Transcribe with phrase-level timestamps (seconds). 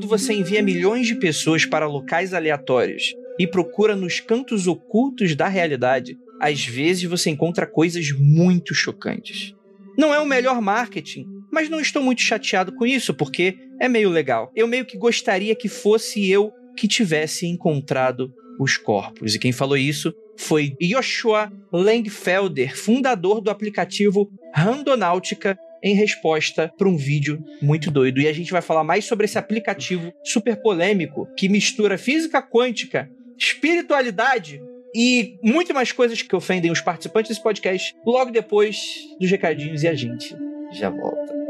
[0.00, 5.46] quando você envia milhões de pessoas para locais aleatórios e procura nos cantos ocultos da
[5.46, 9.54] realidade, às vezes você encontra coisas muito chocantes.
[9.98, 14.08] Não é o melhor marketing, mas não estou muito chateado com isso, porque é meio
[14.08, 14.50] legal.
[14.56, 19.34] Eu meio que gostaria que fosse eu que tivesse encontrado os corpos.
[19.34, 26.96] E quem falou isso foi Joshua Langfelder, fundador do aplicativo Randonáutica, em resposta para um
[26.96, 28.20] vídeo muito doido.
[28.20, 33.10] E a gente vai falar mais sobre esse aplicativo super polêmico que mistura física quântica,
[33.38, 34.62] espiritualidade
[34.94, 38.78] e muito mais coisas que ofendem os participantes desse podcast logo depois
[39.18, 40.36] dos recadinhos e a gente
[40.72, 41.49] já volta.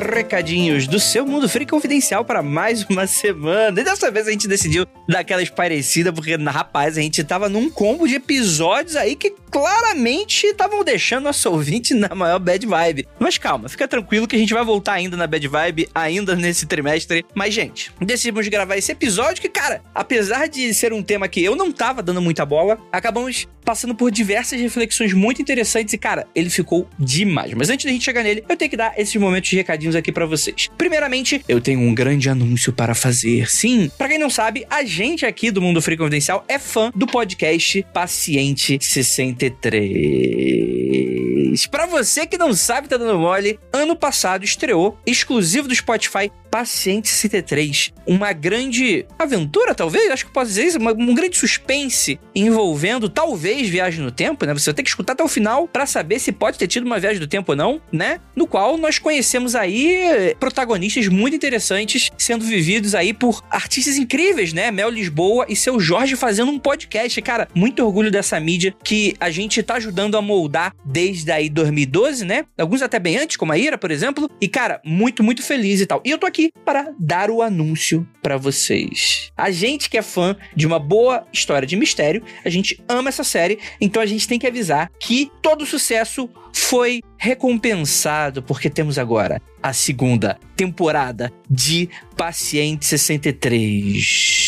[0.00, 3.80] Recadinhos do seu Mundo Free Confidencial para mais uma semana.
[3.80, 7.70] E dessa vez a gente decidiu dar aquela esparecida, porque, rapaz, a gente tava num
[7.70, 13.06] combo de episódios aí que claramente estavam deixando nosso ouvinte na maior bad vibe.
[13.18, 16.66] Mas calma, fica tranquilo que a gente vai voltar ainda na bad vibe, ainda nesse
[16.66, 17.24] trimestre.
[17.34, 21.54] Mas, gente, decidimos gravar esse episódio que, cara, apesar de ser um tema que eu
[21.54, 26.50] não tava dando muita bola, acabamos passando por diversas reflexões muito interessantes e, cara, ele
[26.50, 27.54] ficou demais.
[27.54, 30.12] Mas antes da gente chegar nele, eu tenho que dar esses momentos de recadinhos aqui
[30.12, 30.68] para vocês.
[30.76, 33.50] Primeiramente, eu tenho um grande anúncio para fazer.
[33.50, 37.06] Sim, para quem não sabe, a gente aqui do Mundo Free Confidencial é fã do
[37.06, 41.66] podcast Paciente 63.
[41.70, 47.08] Para você que não sabe, tá dando mole, ano passado estreou, exclusivo do Spotify, Paciente
[47.08, 47.92] 63.
[48.06, 53.68] Uma grande aventura, talvez, acho que posso dizer isso, uma, um grande suspense envolvendo talvez
[53.68, 54.54] viagem no tempo, né?
[54.54, 57.00] Você vai ter que escutar até o final para saber se pode ter tido uma
[57.00, 58.20] viagem do tempo ou não, né?
[58.36, 64.70] No qual nós conhecemos aí protagonistas muito interessantes sendo vividos aí por artistas incríveis, né?
[64.70, 67.20] Mel Lisboa e seu Jorge fazendo um podcast.
[67.20, 72.24] Cara, muito orgulho dessa mídia que a gente tá ajudando a moldar desde aí 2012,
[72.24, 72.44] né?
[72.56, 74.30] Alguns até bem antes, como a Ira, por exemplo.
[74.40, 76.00] E, cara, muito, muito feliz e tal.
[76.04, 79.30] E eu tô aqui para dar o anúncio para vocês.
[79.36, 83.24] A gente que é fã de uma boa história de mistério, a gente ama essa
[83.24, 89.40] série, então a gente tem que avisar que todo sucesso foi recompensado porque temos agora
[89.62, 94.44] a segunda temporada de Paciente 63.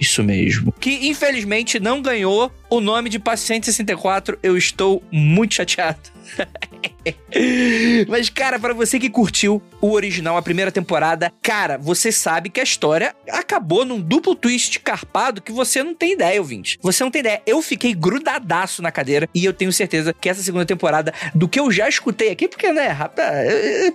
[0.00, 0.72] Isso mesmo.
[0.72, 4.38] Que infelizmente não ganhou o nome de Paciente 64.
[4.42, 6.15] Eu estou muito chateado.
[8.08, 12.60] Mas, cara, para você que curtiu o original, a primeira temporada, cara, você sabe que
[12.60, 16.78] a história acabou num duplo twist carpado que você não tem ideia, ouvinte.
[16.82, 17.42] Você não tem ideia.
[17.46, 21.60] Eu fiquei grudadaço na cadeira e eu tenho certeza que essa segunda temporada, do que
[21.60, 23.26] eu já escutei aqui, porque, né, rapaz,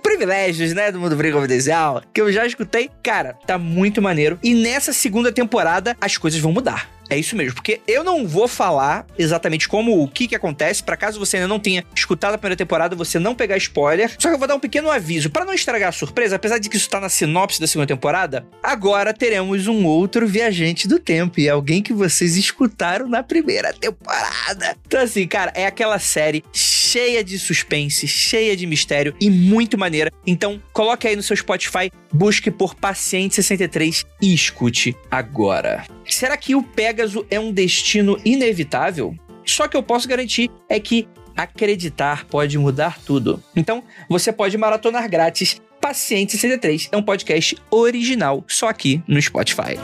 [0.02, 4.38] privilégios, né, do mundo briga confidencial, que eu já escutei, cara, tá muito maneiro.
[4.42, 6.88] E nessa segunda temporada, as coisas vão mudar.
[7.12, 10.96] É isso mesmo, porque eu não vou falar exatamente como o que que acontece, para
[10.96, 14.16] caso você ainda não tenha escutado a primeira temporada, você não pegar spoiler.
[14.18, 16.70] Só que eu vou dar um pequeno aviso para não estragar a surpresa, apesar de
[16.70, 18.46] que isso tá na sinopse da segunda temporada.
[18.62, 23.74] Agora teremos um outro viajante do tempo e é alguém que vocês escutaram na primeira
[23.74, 24.74] temporada.
[24.86, 26.42] Então assim, cara, é aquela série
[26.92, 30.10] cheia de suspense, cheia de mistério e muito maneira.
[30.26, 35.86] Então, coloque aí no seu Spotify, busque por Paciente 63 e escute agora.
[36.06, 39.16] Será que o Pégaso é um destino inevitável?
[39.46, 43.42] Só que eu posso garantir é que acreditar pode mudar tudo.
[43.56, 49.76] Então, você pode maratonar grátis Paciente 63 é um podcast original só aqui no Spotify.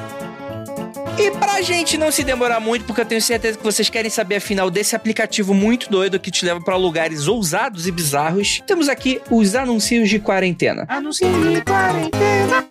[1.20, 4.36] E pra gente não se demorar muito, porque eu tenho certeza que vocês querem saber
[4.36, 8.88] a final desse aplicativo muito doido que te leva para lugares ousados e bizarros, temos
[8.88, 10.86] aqui os anúncios de quarentena.
[10.88, 12.68] Anúncios de quarentena.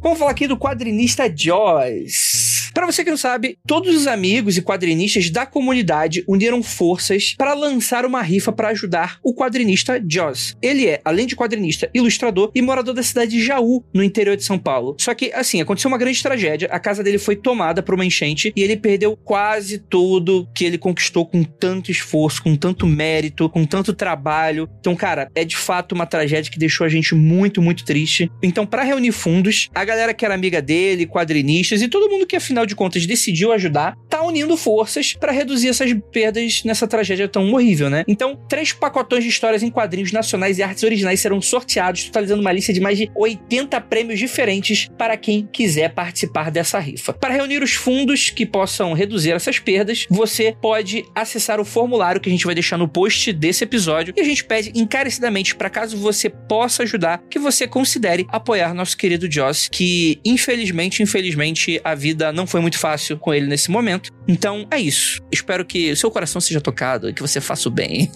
[0.00, 2.45] Vamos falar aqui do quadrinista Joyce.
[2.76, 7.54] Para você que não sabe, todos os amigos e quadrinistas da comunidade uniram forças para
[7.54, 10.54] lançar uma rifa para ajudar o quadrinista Joss.
[10.60, 14.44] Ele é, além de quadrinista, ilustrador e morador da cidade de Jaú, no interior de
[14.44, 14.94] São Paulo.
[15.00, 16.68] Só que, assim, aconteceu uma grande tragédia.
[16.70, 20.76] A casa dele foi tomada por uma enchente e ele perdeu quase tudo que ele
[20.76, 24.68] conquistou com tanto esforço, com tanto mérito, com tanto trabalho.
[24.80, 28.30] Então, cara, é de fato uma tragédia que deixou a gente muito, muito triste.
[28.42, 32.36] Então, para reunir fundos, a galera que era amiga dele, quadrinistas e todo mundo que
[32.36, 37.52] afinal de contas decidiu ajudar, tá unindo forças para reduzir essas perdas nessa tragédia tão
[37.52, 38.04] horrível, né?
[38.08, 42.52] Então, três pacotões de histórias em quadrinhos nacionais e artes originais serão sorteados, totalizando uma
[42.52, 47.12] lista de mais de 80 prêmios diferentes para quem quiser participar dessa rifa.
[47.12, 52.28] Para reunir os fundos que possam reduzir essas perdas, você pode acessar o formulário que
[52.28, 55.96] a gente vai deixar no post desse episódio e a gente pede encarecidamente para caso
[55.96, 62.32] você possa ajudar, que você considere apoiar nosso querido Joss, que infelizmente, infelizmente a vida
[62.32, 64.12] não foi muito fácil com ele nesse momento.
[64.26, 65.20] Então é isso.
[65.30, 68.10] Espero que o seu coração seja tocado e que você faça o bem.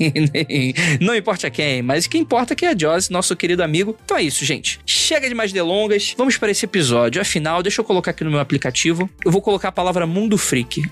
[1.00, 3.96] não importa quem, mas o que importa é que é a Joss, nosso querido amigo.
[4.04, 4.80] Então é isso, gente.
[4.84, 6.14] Chega de mais delongas.
[6.16, 7.20] Vamos para esse episódio.
[7.20, 9.08] Afinal, deixa eu colocar aqui no meu aplicativo.
[9.24, 10.82] Eu vou colocar a palavra Mundo Freak.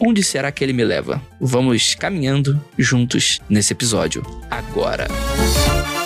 [0.00, 1.20] Onde será que ele me leva?
[1.40, 5.08] Vamos caminhando juntos nesse episódio agora.
[5.08, 5.97] Longos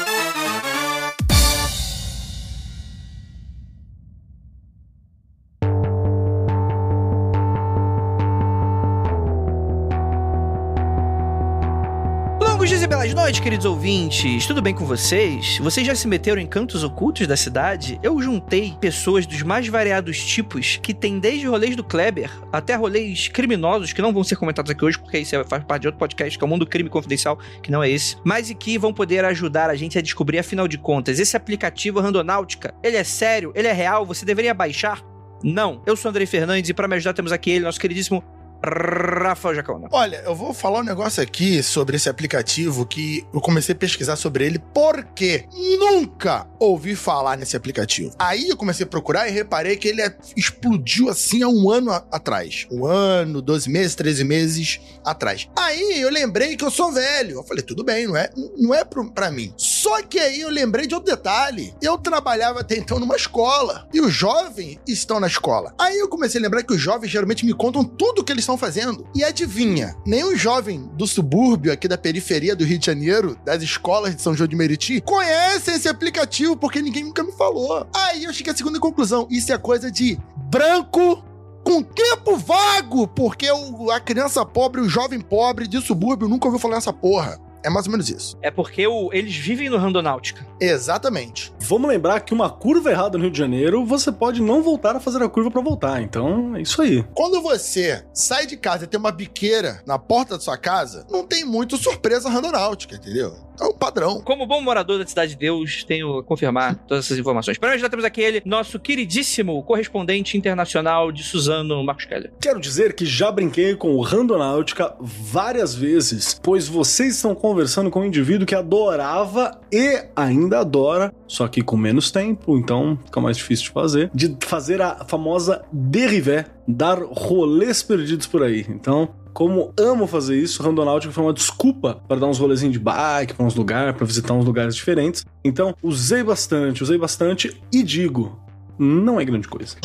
[13.23, 14.47] e noites, queridos ouvintes.
[14.49, 15.57] Tudo bem com vocês?
[15.59, 18.01] Vocês já se meteram em cantos ocultos da cidade?
[18.03, 23.29] Eu juntei pessoas dos mais variados tipos que tem desde rolês do Kleber até rolês
[23.29, 26.37] criminosos que não vão ser comentados aqui hoje porque isso faz parte de outro podcast
[26.37, 29.25] que é o Mundo Crime Confidencial, que não é esse, mas e que vão poder
[29.25, 33.69] ajudar a gente a descobrir afinal de contas esse aplicativo Randonáutica, ele é sério, ele
[33.69, 35.01] é real, você deveria baixar?
[35.45, 35.81] Não.
[35.87, 38.25] Eu sou Andrei Fernandes e para me ajudar temos aqui ele, nosso queridíssimo
[38.65, 39.89] Rafael Jacona.
[39.91, 44.17] Olha, eu vou falar um negócio aqui sobre esse aplicativo que eu comecei a pesquisar
[44.17, 45.47] sobre ele porque
[45.79, 48.15] nunca ouvi falar nesse aplicativo.
[48.19, 51.91] Aí eu comecei a procurar e reparei que ele é- explodiu assim há um ano
[51.91, 52.67] atrás.
[52.71, 55.49] Um ano, 12 meses, 13 meses atrás.
[55.57, 57.39] Aí eu lembrei que eu sou velho.
[57.39, 59.53] Eu falei, tudo bem, não é, não é pra mim.
[59.57, 61.75] Só que aí eu lembrei de outro detalhe.
[61.83, 65.75] Eu trabalhava até então numa escola e os jovens estão na escola.
[65.79, 68.52] Aí eu comecei a lembrar que os jovens geralmente me contam tudo que eles estão
[68.57, 69.07] fazendo.
[69.15, 74.15] E adivinha, nenhum jovem do subúrbio aqui da periferia do Rio de Janeiro, das escolas
[74.15, 77.87] de São João de Meriti, conhece esse aplicativo porque ninguém nunca me falou.
[77.95, 79.27] Aí eu cheguei à segunda conclusão.
[79.31, 80.19] Isso é coisa de
[80.51, 81.25] branco
[81.65, 83.47] com tempo vago, porque
[83.93, 87.41] a criança pobre, o jovem pobre de subúrbio nunca ouviu falar nessa porra.
[87.65, 88.37] É mais ou menos isso.
[88.43, 90.47] É porque o- eles vivem no Randonáutica.
[90.61, 91.53] Exatamente.
[91.61, 95.01] Vamos lembrar que uma curva errada no Rio de Janeiro, você pode não voltar a
[95.01, 96.03] fazer a curva pra voltar.
[96.03, 97.05] Então, é isso aí.
[97.15, 101.27] Quando você sai de casa e tem uma biqueira na porta da sua casa, não
[101.27, 103.35] tem muito surpresa randonáutica, entendeu?
[103.61, 104.21] É um padrão.
[104.23, 107.59] Como bom morador da Cidade de Deus, tenho a confirmar todas essas informações.
[107.59, 112.33] Para nós já temos aqui ele, nosso queridíssimo correspondente internacional de Suzano Marcos Keller.
[112.41, 118.01] Quero dizer que já brinquei com o Randonáutica várias vezes, pois vocês estão conversando com
[118.01, 123.37] um indivíduo que adorava e ainda adora, só que com menos tempo, então fica mais
[123.37, 128.65] difícil de fazer, de fazer a famosa derivé, dar rolês perdidos por aí.
[128.71, 133.35] Então, como amo fazer isso, Randonáutica foi uma desculpa para dar uns rolezinhos de bike
[133.35, 135.27] para uns lugares, para visitar uns lugares diferentes.
[135.45, 138.41] Então, usei bastante, usei bastante e digo,
[138.79, 139.77] não é grande coisa.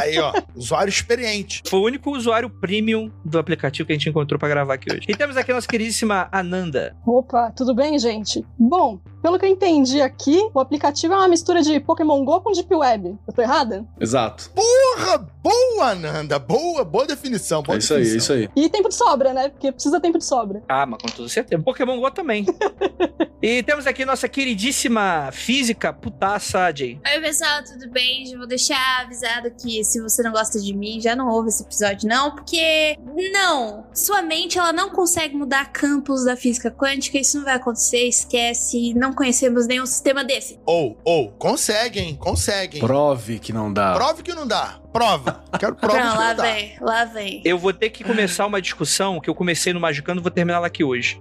[0.00, 1.62] Aí, ó, usuário experiente.
[1.68, 5.06] Foi o único usuário premium do aplicativo que a gente encontrou para gravar aqui hoje.
[5.08, 6.96] E temos aqui a nossa queridíssima Ananda.
[7.06, 8.44] Opa, tudo bem, gente?
[8.58, 12.52] Bom, pelo que eu entendi aqui, o aplicativo é uma mistura de Pokémon GO com
[12.52, 13.18] Deep Web.
[13.26, 13.84] Eu tô errada?
[14.00, 14.50] Exato.
[14.50, 16.38] Porra, boa, Nanda.
[16.38, 17.62] Boa, boa definição.
[17.62, 18.36] Boa É isso aí, é definição.
[18.36, 18.64] isso aí.
[18.64, 19.48] E tempo de sobra, né?
[19.48, 20.62] Porque precisa tempo de sobra.
[20.68, 21.62] Ah, mas com toda certeza.
[21.62, 22.46] Pokémon GO também.
[23.42, 27.00] e temos aqui nossa queridíssima física putaça Jay.
[27.12, 28.05] Oi, pessoal, tudo bem?
[28.36, 32.08] Vou deixar avisado que se você não gosta de mim, já não ouve esse episódio,
[32.08, 32.96] não, porque
[33.32, 38.06] não, sua mente ela não consegue mudar campos da física quântica, isso não vai acontecer,
[38.06, 40.58] esquece, não conhecemos nenhum sistema desse.
[40.64, 42.80] Ou, ou, conseguem, conseguem.
[42.80, 43.94] Prove que não dá.
[43.94, 44.80] Prove que não dá.
[44.92, 45.44] Prova.
[45.58, 46.42] Quero prova Pronto, que lá não dá.
[46.42, 47.42] vem, lá vem.
[47.44, 50.66] Eu vou ter que começar uma discussão que eu comecei no Magicando vou terminar ela
[50.66, 51.20] aqui hoje.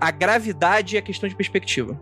[0.00, 2.00] A gravidade é questão de perspectiva.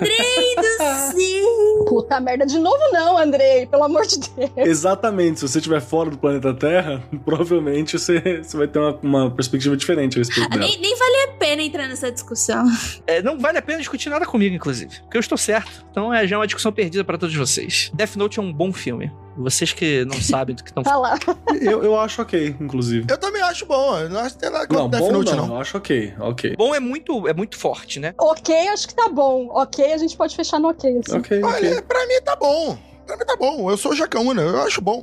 [0.00, 1.84] Andrei do céu!
[1.86, 4.50] Puta merda, de novo não, Andrei, pelo amor de Deus.
[4.56, 9.30] Exatamente, se você estiver fora do planeta Terra, provavelmente você, você vai ter uma, uma
[9.30, 10.62] perspectiva diferente a respeito dela.
[10.62, 12.64] Nem, nem vale a pena entrar nessa discussão.
[13.06, 15.00] É, não vale a pena discutir nada comigo, inclusive.
[15.00, 15.84] Porque eu estou certo.
[15.90, 17.90] Então é já uma discussão perdida para todos vocês.
[17.94, 19.10] Death Note é um bom filme.
[19.42, 21.18] Vocês que não sabem do que estão Tá lá.
[21.60, 23.06] Eu, eu acho ok, inclusive.
[23.08, 23.98] Eu também acho bom.
[23.98, 25.54] Eu não acho que tem nada Não, Death bom Note, não, não.
[25.54, 26.56] eu acho ok, ok.
[26.56, 28.14] Bom é muito, é muito forte, né?
[28.18, 29.48] Ok, acho que tá bom.
[29.50, 31.00] Ok, a gente pode fechar no ok.
[31.06, 31.18] Assim.
[31.18, 31.42] Ok.
[31.42, 32.78] Olha, pra mim tá bom.
[33.10, 33.68] Pra mim tá bom.
[33.68, 35.02] Eu sou Jacaúna, eu acho bom.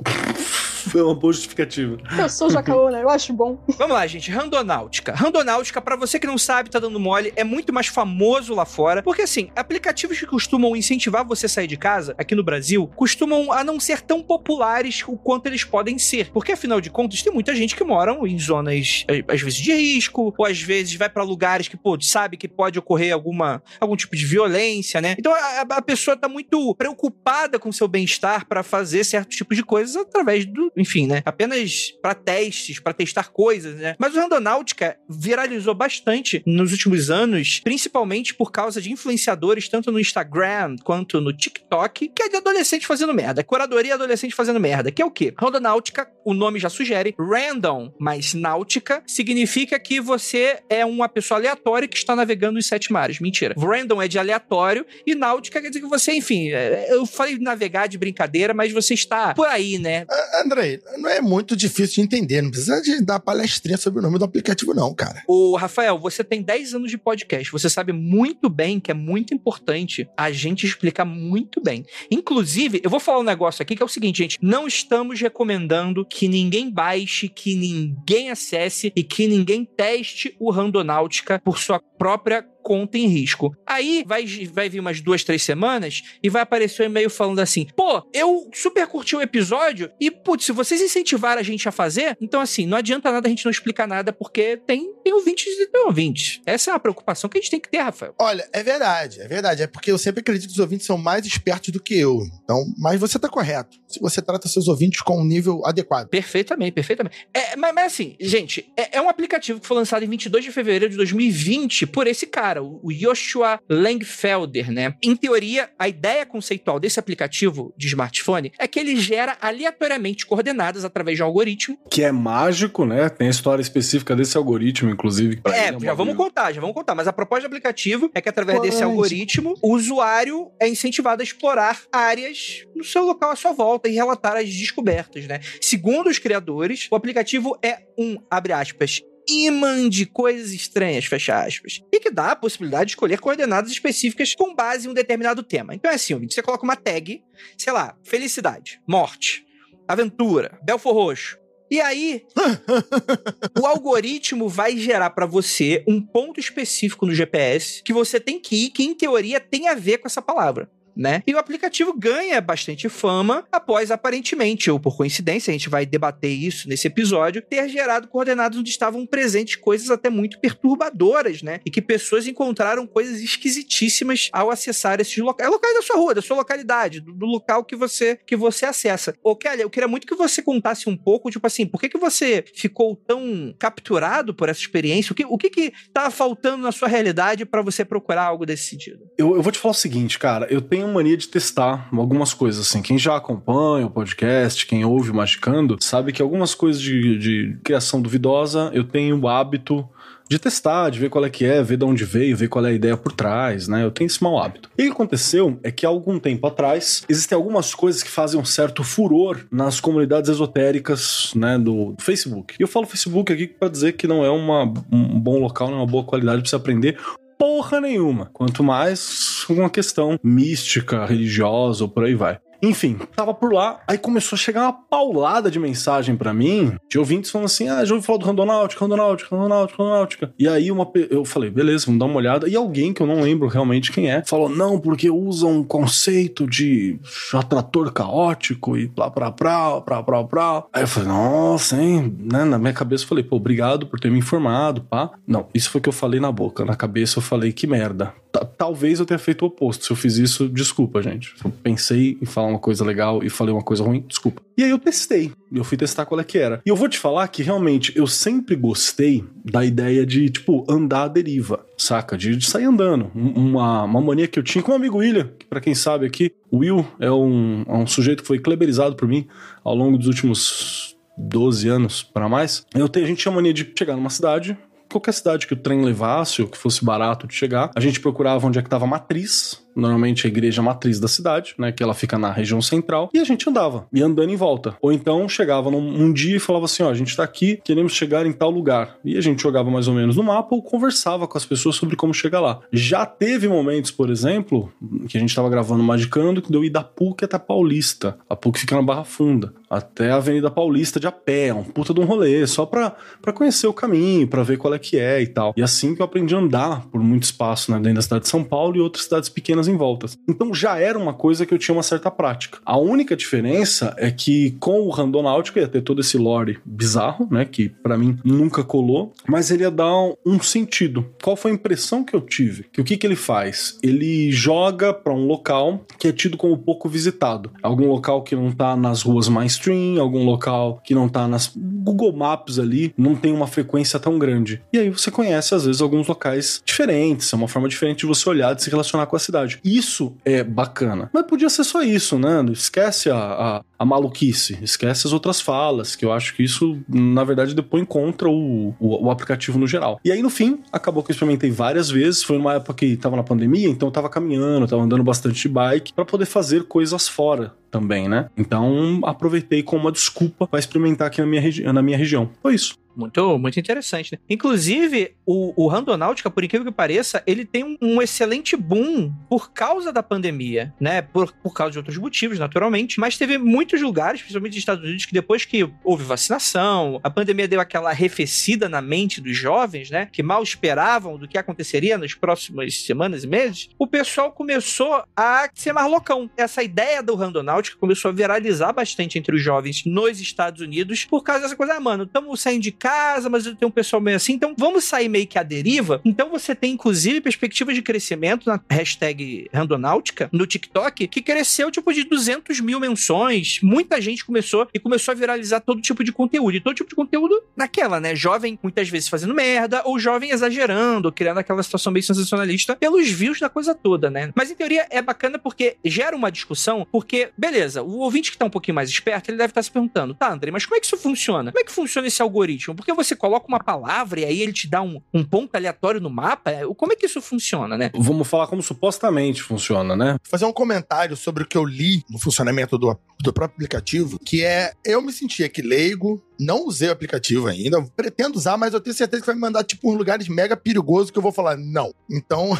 [0.88, 1.98] Foi uma boa justificativa.
[2.18, 3.62] Eu sou Jacaúna, eu acho bom.
[3.76, 4.30] Vamos lá, gente.
[4.30, 5.12] Randonáutica.
[5.14, 9.02] Randonáutica, pra você que não sabe, tá dando mole, é muito mais famoso lá fora.
[9.02, 13.52] Porque, assim, aplicativos que costumam incentivar você a sair de casa, aqui no Brasil, costumam
[13.52, 16.30] a não ser tão populares o quanto eles podem ser.
[16.30, 19.74] Porque, afinal de contas, tem muita gente que mora em zonas, eh, às vezes, de
[19.74, 23.96] risco, ou às vezes vai pra lugares que, pô, sabe que pode ocorrer alguma, algum
[23.96, 25.14] tipo de violência, né?
[25.18, 29.64] Então, a, a pessoa tá muito preocupada com seu bem-estar pra fazer certos tipos de
[29.64, 31.22] coisas através do, enfim, né?
[31.24, 33.96] Apenas pra testes, pra testar coisas, né?
[33.98, 39.98] Mas o Randonáutica viralizou bastante nos últimos anos, principalmente por causa de influenciadores, tanto no
[39.98, 43.42] Instagram quanto no TikTok, que é de adolescente fazendo merda.
[43.42, 44.92] Curadoria adolescente fazendo merda.
[44.92, 45.34] Que é o quê?
[45.36, 51.88] Randonáutica, o nome já sugere, random mais náutica, significa que você é uma pessoa aleatória
[51.88, 53.18] que está navegando nos sete mares.
[53.18, 53.54] Mentira.
[53.58, 57.77] Random é de aleatório e náutica quer dizer que você, enfim, é, eu falei navegar
[57.86, 60.06] de brincadeira, mas você está por aí, né?
[60.44, 62.42] Andrei, não é muito difícil de entender.
[62.42, 65.22] Não precisa de dar palestrinha sobre o nome do aplicativo, não, cara.
[65.26, 67.50] Ô, Rafael, você tem 10 anos de podcast.
[67.52, 71.84] Você sabe muito bem que é muito importante a gente explicar muito bem.
[72.10, 74.38] Inclusive, eu vou falar um negócio aqui que é o seguinte, gente.
[74.40, 81.40] Não estamos recomendando que ninguém baixe, que ninguém acesse e que ninguém teste o Randonáutica
[81.44, 83.56] por sua própria conta em risco.
[83.66, 87.66] Aí vai, vai vir umas duas, três semanas e vai aparecer um e-mail falando assim:
[87.74, 92.14] pô, eu super curti o episódio e, putz, se vocês incentivaram a gente a fazer,
[92.20, 95.66] então assim, não adianta nada a gente não explicar nada porque tem, tem ouvintes e
[95.66, 96.42] tem ouvintes.
[96.44, 98.14] Essa é uma preocupação que a gente tem que ter, Rafael.
[98.20, 99.62] Olha, é verdade, é verdade.
[99.62, 102.20] É porque eu sempre acredito que os ouvintes são mais espertos do que eu.
[102.44, 103.78] Então, mas você tá correto.
[103.88, 106.08] Se você trata seus ouvintes com um nível adequado.
[106.08, 107.26] Perfeitamente, perfeitamente.
[107.32, 110.52] É, mas, mas assim, gente, é, é um aplicativo que foi lançado em 22 de
[110.52, 114.94] fevereiro de 2020 por esse cara, o o Joshua Langfelder, né?
[115.02, 120.86] Em teoria, a ideia conceitual desse aplicativo de smartphone é que ele gera aleatoriamente coordenadas
[120.86, 121.78] através de um algoritmo.
[121.90, 123.10] Que é mágico, né?
[123.10, 125.40] Tem a história específica desse algoritmo, inclusive.
[125.44, 126.94] É, já vamos contar, já vamos contar.
[126.94, 131.24] Mas a proposta do aplicativo é que através desse algoritmo, o usuário é incentivado a
[131.24, 135.40] explorar áreas no seu local à sua volta e relatar as descobertas, né?
[135.60, 141.82] Segundo os criadores, o aplicativo é um, abre aspas, imã de coisas estranhas, fecha aspas.
[141.92, 145.74] E que dá a possibilidade de escolher coordenadas específicas com base em um determinado tema.
[145.74, 147.22] Então é assim, ouvinte, você coloca uma tag,
[147.56, 149.44] sei lá, felicidade, morte,
[149.86, 151.38] aventura, Belfor Roxo.
[151.70, 152.24] E aí,
[153.60, 158.66] o algoritmo vai gerar pra você um ponto específico no GPS que você tem que
[158.66, 160.70] ir, que em teoria tem a ver com essa palavra.
[160.98, 161.22] Né?
[161.24, 166.32] E o aplicativo ganha bastante fama após, aparentemente, ou por coincidência, a gente vai debater
[166.32, 171.60] isso nesse episódio, ter gerado coordenadas onde estavam presentes coisas até muito perturbadoras, né?
[171.64, 175.48] E que pessoas encontraram coisas esquisitíssimas ao acessar esses locais.
[175.48, 179.14] Locais da sua rua, da sua localidade, do, do local que você que você acessa.
[179.22, 181.98] Ô, Kelly, eu queria muito que você contasse um pouco, tipo assim, por que, que
[181.98, 185.12] você ficou tão capturado por essa experiência?
[185.12, 188.64] O que, o que que tava faltando na sua realidade pra você procurar algo desse
[188.64, 189.08] sentido?
[189.16, 190.46] Eu, eu vou te falar o seguinte, cara.
[190.50, 192.82] Eu tenho mania de testar algumas coisas, assim.
[192.82, 197.58] Quem já acompanha o podcast, quem ouve o Magicando, sabe que algumas coisas de, de
[197.62, 199.88] criação duvidosa eu tenho o hábito
[200.28, 202.68] de testar, de ver qual é que é, ver de onde veio, ver qual é
[202.68, 203.82] a ideia por trás, né?
[203.82, 204.68] Eu tenho esse mau hábito.
[204.76, 208.38] E o que aconteceu é que há algum tempo atrás existem algumas coisas que fazem
[208.38, 212.56] um certo furor nas comunidades esotéricas, né, do Facebook.
[212.58, 215.78] E eu falo Facebook aqui para dizer que não é uma, um bom local, não
[215.78, 216.98] é uma boa qualidade para você aprender
[217.38, 218.26] porra nenhuma.
[218.32, 222.38] Quanto mais uma questão mística, religiosa ou por aí vai.
[222.60, 226.98] Enfim, tava por lá, aí começou a chegar uma paulada de mensagem pra mim, de
[226.98, 230.34] ouvintes falando assim: ah, já ouviu falar do Randonáutica, Randonáutica, Randonáutica, Randonáutica.
[230.38, 232.48] E aí uma, eu falei: beleza, vamos dar uma olhada.
[232.48, 236.46] E alguém que eu não lembro realmente quem é, falou: não, porque usa um conceito
[236.46, 236.98] de
[237.32, 240.64] atrator caótico e blá, blá, blá, blá, blá, blá.
[240.72, 242.16] Aí eu falei: nossa, hein?
[242.20, 242.44] Né?
[242.44, 245.10] Na minha cabeça eu falei: pô, obrigado por ter me informado, pá.
[245.26, 246.64] Não, isso foi o que eu falei na boca.
[246.64, 248.12] Na cabeça eu falei: que merda.
[248.38, 249.84] Ta- Talvez eu tenha feito o oposto.
[249.84, 251.34] Se eu fiz isso, desculpa, gente.
[251.44, 254.42] Eu pensei em falar uma coisa legal e falei uma coisa ruim, desculpa.
[254.56, 255.32] E aí eu testei.
[255.52, 256.60] Eu fui testar qual é que era.
[256.66, 261.04] E eu vou te falar que realmente eu sempre gostei da ideia de, tipo, andar
[261.04, 262.16] à deriva, saca?
[262.18, 263.10] De, de sair andando.
[263.14, 266.04] Um- Uma, uma mania que eu tinha com o amigo William, que pra quem sabe
[266.06, 269.26] aqui, o Will é um, é um sujeito que foi kleberizado por mim
[269.64, 272.64] ao longo dos últimos 12 anos para mais.
[272.74, 274.56] Eu tenho, a gente tinha mania de chegar numa cidade,
[274.88, 278.46] qualquer cidade que o trem levasse ou que fosse barato de chegar, a gente procurava
[278.46, 281.94] onde é que tava a matriz normalmente a igreja matriz da cidade, né, que ela
[281.94, 284.76] fica na região central, e a gente andava, ia andando em volta.
[284.80, 287.92] Ou então chegava num um dia e falava assim, ó, a gente tá aqui, queremos
[287.92, 288.96] chegar em tal lugar.
[289.04, 291.96] E a gente jogava mais ou menos no mapa ou conversava com as pessoas sobre
[291.96, 292.60] como chegar lá.
[292.72, 294.72] Já teve momentos, por exemplo,
[295.08, 298.18] que a gente tava gravando Magicando, que deu ir da PUC até Paulista.
[298.28, 301.92] A PUC fica na Barra Funda, até a Avenida Paulista de a pé, um puta
[301.92, 305.20] de um rolê, só pra, pra conhecer o caminho, pra ver qual é que é
[305.22, 305.52] e tal.
[305.56, 308.28] E assim que eu aprendi a andar por muito espaço né, dentro da cidade de
[308.28, 310.18] São Paulo e outras cidades pequenas em voltas.
[310.28, 312.58] Então já era uma coisa que eu tinha uma certa prática.
[312.64, 317.44] A única diferença é que com o Randonáutico ia ter todo esse lore bizarro, né,
[317.44, 321.06] que para mim nunca colou, mas ele ia dar um sentido.
[321.22, 322.66] Qual foi a impressão que eu tive?
[322.72, 323.78] Que o que que ele faz?
[323.82, 327.50] Ele joga para um local que é tido como pouco visitado.
[327.62, 332.12] Algum local que não tá nas ruas mainstream, algum local que não tá nas Google
[332.12, 334.62] Maps ali, não tem uma frequência tão grande.
[334.72, 338.28] E aí você conhece às vezes alguns locais diferentes, é uma forma diferente de você
[338.28, 339.47] olhar, de se relacionar com a cidade.
[339.64, 341.10] Isso é bacana.
[341.12, 342.44] Mas podia ser só isso, né?
[342.52, 347.22] Esquece a, a, a maluquice, esquece as outras falas, que eu acho que isso, na
[347.22, 350.00] verdade, depois contra o, o, o, aplicativo no geral.
[350.04, 352.22] E aí, no fim, acabou que eu experimentei várias vezes.
[352.22, 355.48] Foi numa época que tava na pandemia, então eu tava caminhando, tava andando bastante de
[355.48, 358.28] bike para poder fazer coisas fora também, né?
[358.36, 362.30] Então aproveitei como uma desculpa para experimentar aqui na minha, na minha região.
[362.42, 362.76] Foi isso.
[362.98, 364.18] Muito, muito interessante, né?
[364.28, 369.52] Inclusive, o, o Randonáutica, por incrível que pareça, ele tem um, um, excelente boom por
[369.52, 371.00] causa da pandemia, né?
[371.00, 372.98] Por, por causa de outros motivos, naturalmente.
[372.98, 377.46] Mas teve muitos lugares, principalmente nos Estados Unidos, que depois que houve vacinação, a pandemia
[377.46, 380.08] deu aquela arrefecida na mente dos jovens, né?
[380.10, 383.68] Que mal esperavam do que aconteceria nas próximas semanas e meses.
[383.78, 386.30] O pessoal começou a ser mais loucão.
[386.36, 391.22] Essa ideia do Randonáutica começou a viralizar bastante entre os jovens nos Estados Unidos por
[391.22, 394.16] causa dessa coisa, ah, mano, estamos saindo de casa, mas eu tenho um pessoal meio
[394.16, 396.00] assim, então vamos sair meio que à deriva.
[396.04, 401.92] Então você tem, inclusive, perspectivas de crescimento na hashtag Randonáutica no TikTok, que cresceu tipo
[401.92, 403.57] de 200 mil menções.
[403.64, 406.56] Muita gente começou e começou a viralizar todo tipo de conteúdo.
[406.56, 408.14] E todo tipo de conteúdo naquela, né?
[408.14, 413.40] Jovem muitas vezes fazendo merda, ou jovem exagerando, criando aquela situação meio sensacionalista pelos views
[413.40, 414.32] da coisa toda, né?
[414.34, 418.44] Mas em teoria é bacana porque gera uma discussão, porque, beleza, o ouvinte que tá
[418.44, 420.80] um pouquinho mais esperto, ele deve estar tá se perguntando, tá, André, mas como é
[420.80, 421.52] que isso funciona?
[421.52, 422.74] Como é que funciona esse algoritmo?
[422.74, 426.10] Porque você coloca uma palavra e aí ele te dá um, um ponto aleatório no
[426.10, 426.52] mapa?
[426.76, 427.90] Como é que isso funciona, né?
[427.94, 430.16] Vamos falar como supostamente funciona, né?
[430.22, 434.44] Fazer um comentário sobre o que eu li no funcionamento do, do próprio aplicativo, que
[434.44, 438.80] é eu me sentia aqui leigo, não usei o aplicativo ainda, pretendo usar, mas eu
[438.80, 441.56] tenho certeza que vai me mandar tipo uns lugares mega perigosos que eu vou falar
[441.56, 441.92] não.
[442.10, 442.50] Então,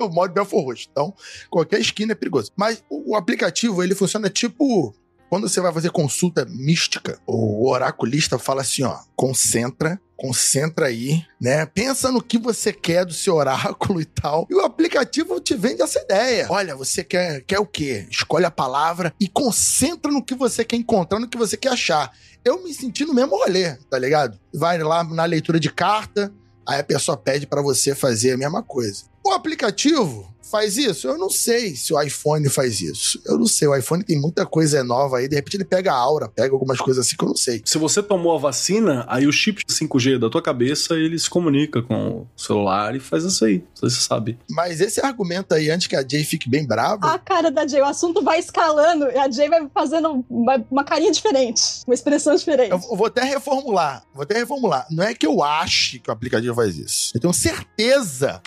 [0.00, 0.88] o modo Belfort Roxo.
[0.90, 1.14] Então,
[1.50, 2.50] qualquer esquina é perigoso.
[2.56, 4.94] Mas o aplicativo, ele funciona tipo
[5.28, 11.66] quando você vai fazer consulta mística, o oraculista fala assim, ó, concentra, concentra aí, né?
[11.66, 14.46] Pensa no que você quer do seu oráculo e tal.
[14.50, 16.46] E o aplicativo te vende essa ideia.
[16.48, 18.06] Olha, você quer, quer o quê?
[18.10, 22.12] Escolhe a palavra e concentra no que você quer encontrar, no que você quer achar.
[22.44, 24.38] Eu me senti no mesmo rolê, tá ligado?
[24.54, 26.32] Vai lá na leitura de carta,
[26.66, 29.04] aí a pessoa pede para você fazer a mesma coisa.
[29.24, 31.06] O aplicativo faz isso?
[31.06, 33.20] Eu não sei se o iPhone faz isso.
[33.24, 33.68] Eu não sei.
[33.68, 35.28] O iPhone tem muita coisa nova aí.
[35.28, 37.62] De repente ele pega a aura, pega algumas coisas assim que eu não sei.
[37.64, 41.82] Se você tomou a vacina, aí o chip 5G da tua cabeça ele se comunica
[41.82, 43.64] com o celular e faz isso aí.
[43.80, 44.38] Você sabe.
[44.48, 47.06] Mas esse argumento aí, antes que a Jay fique bem brava.
[47.06, 50.84] A cara da Jay, o assunto vai escalando e a Jay vai fazendo uma, uma
[50.84, 52.70] carinha diferente, uma expressão diferente.
[52.70, 54.04] Eu vou até reformular.
[54.14, 54.86] Vou até reformular.
[54.90, 57.10] Não é que eu ache que o aplicativo faz isso.
[57.14, 58.40] Eu tenho certeza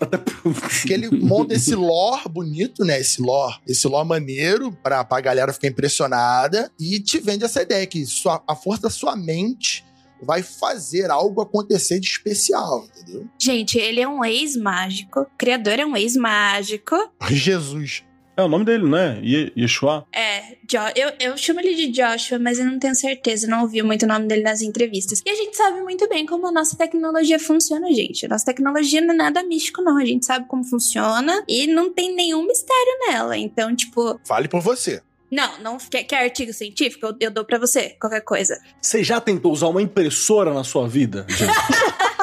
[0.86, 3.00] que ele monta esse lore bonito, né?
[3.00, 7.86] Esse lore, esse lore maneiro pra, pra galera ficar impressionada e te vende essa ideia
[7.88, 9.84] que sua, a força da sua mente
[10.22, 13.28] vai fazer algo acontecer de especial, entendeu?
[13.40, 15.22] Gente, ele é um ex-mágico.
[15.22, 16.96] O criador é um ex-mágico.
[17.30, 18.04] Jesus.
[18.40, 19.20] É o nome dele, né?
[19.22, 20.08] Yeshua?
[20.14, 23.84] É, jo eu, eu chamo ele de Joshua, mas eu não tenho certeza, não ouvi
[23.84, 25.22] muito o nome dele nas entrevistas.
[25.26, 28.26] E a gente sabe muito bem como a nossa tecnologia funciona, gente.
[28.26, 29.98] A nossa tecnologia não é nada místico, não.
[29.98, 33.38] A gente sabe como funciona e não tem nenhum mistério nela.
[33.38, 34.18] Então, tipo.
[34.24, 35.02] Fale por você.
[35.30, 37.08] Não, não quer, quer artigo científico?
[37.08, 38.58] Eu, eu dou para você, qualquer coisa.
[38.82, 41.28] Você já tentou usar uma impressora na sua vida?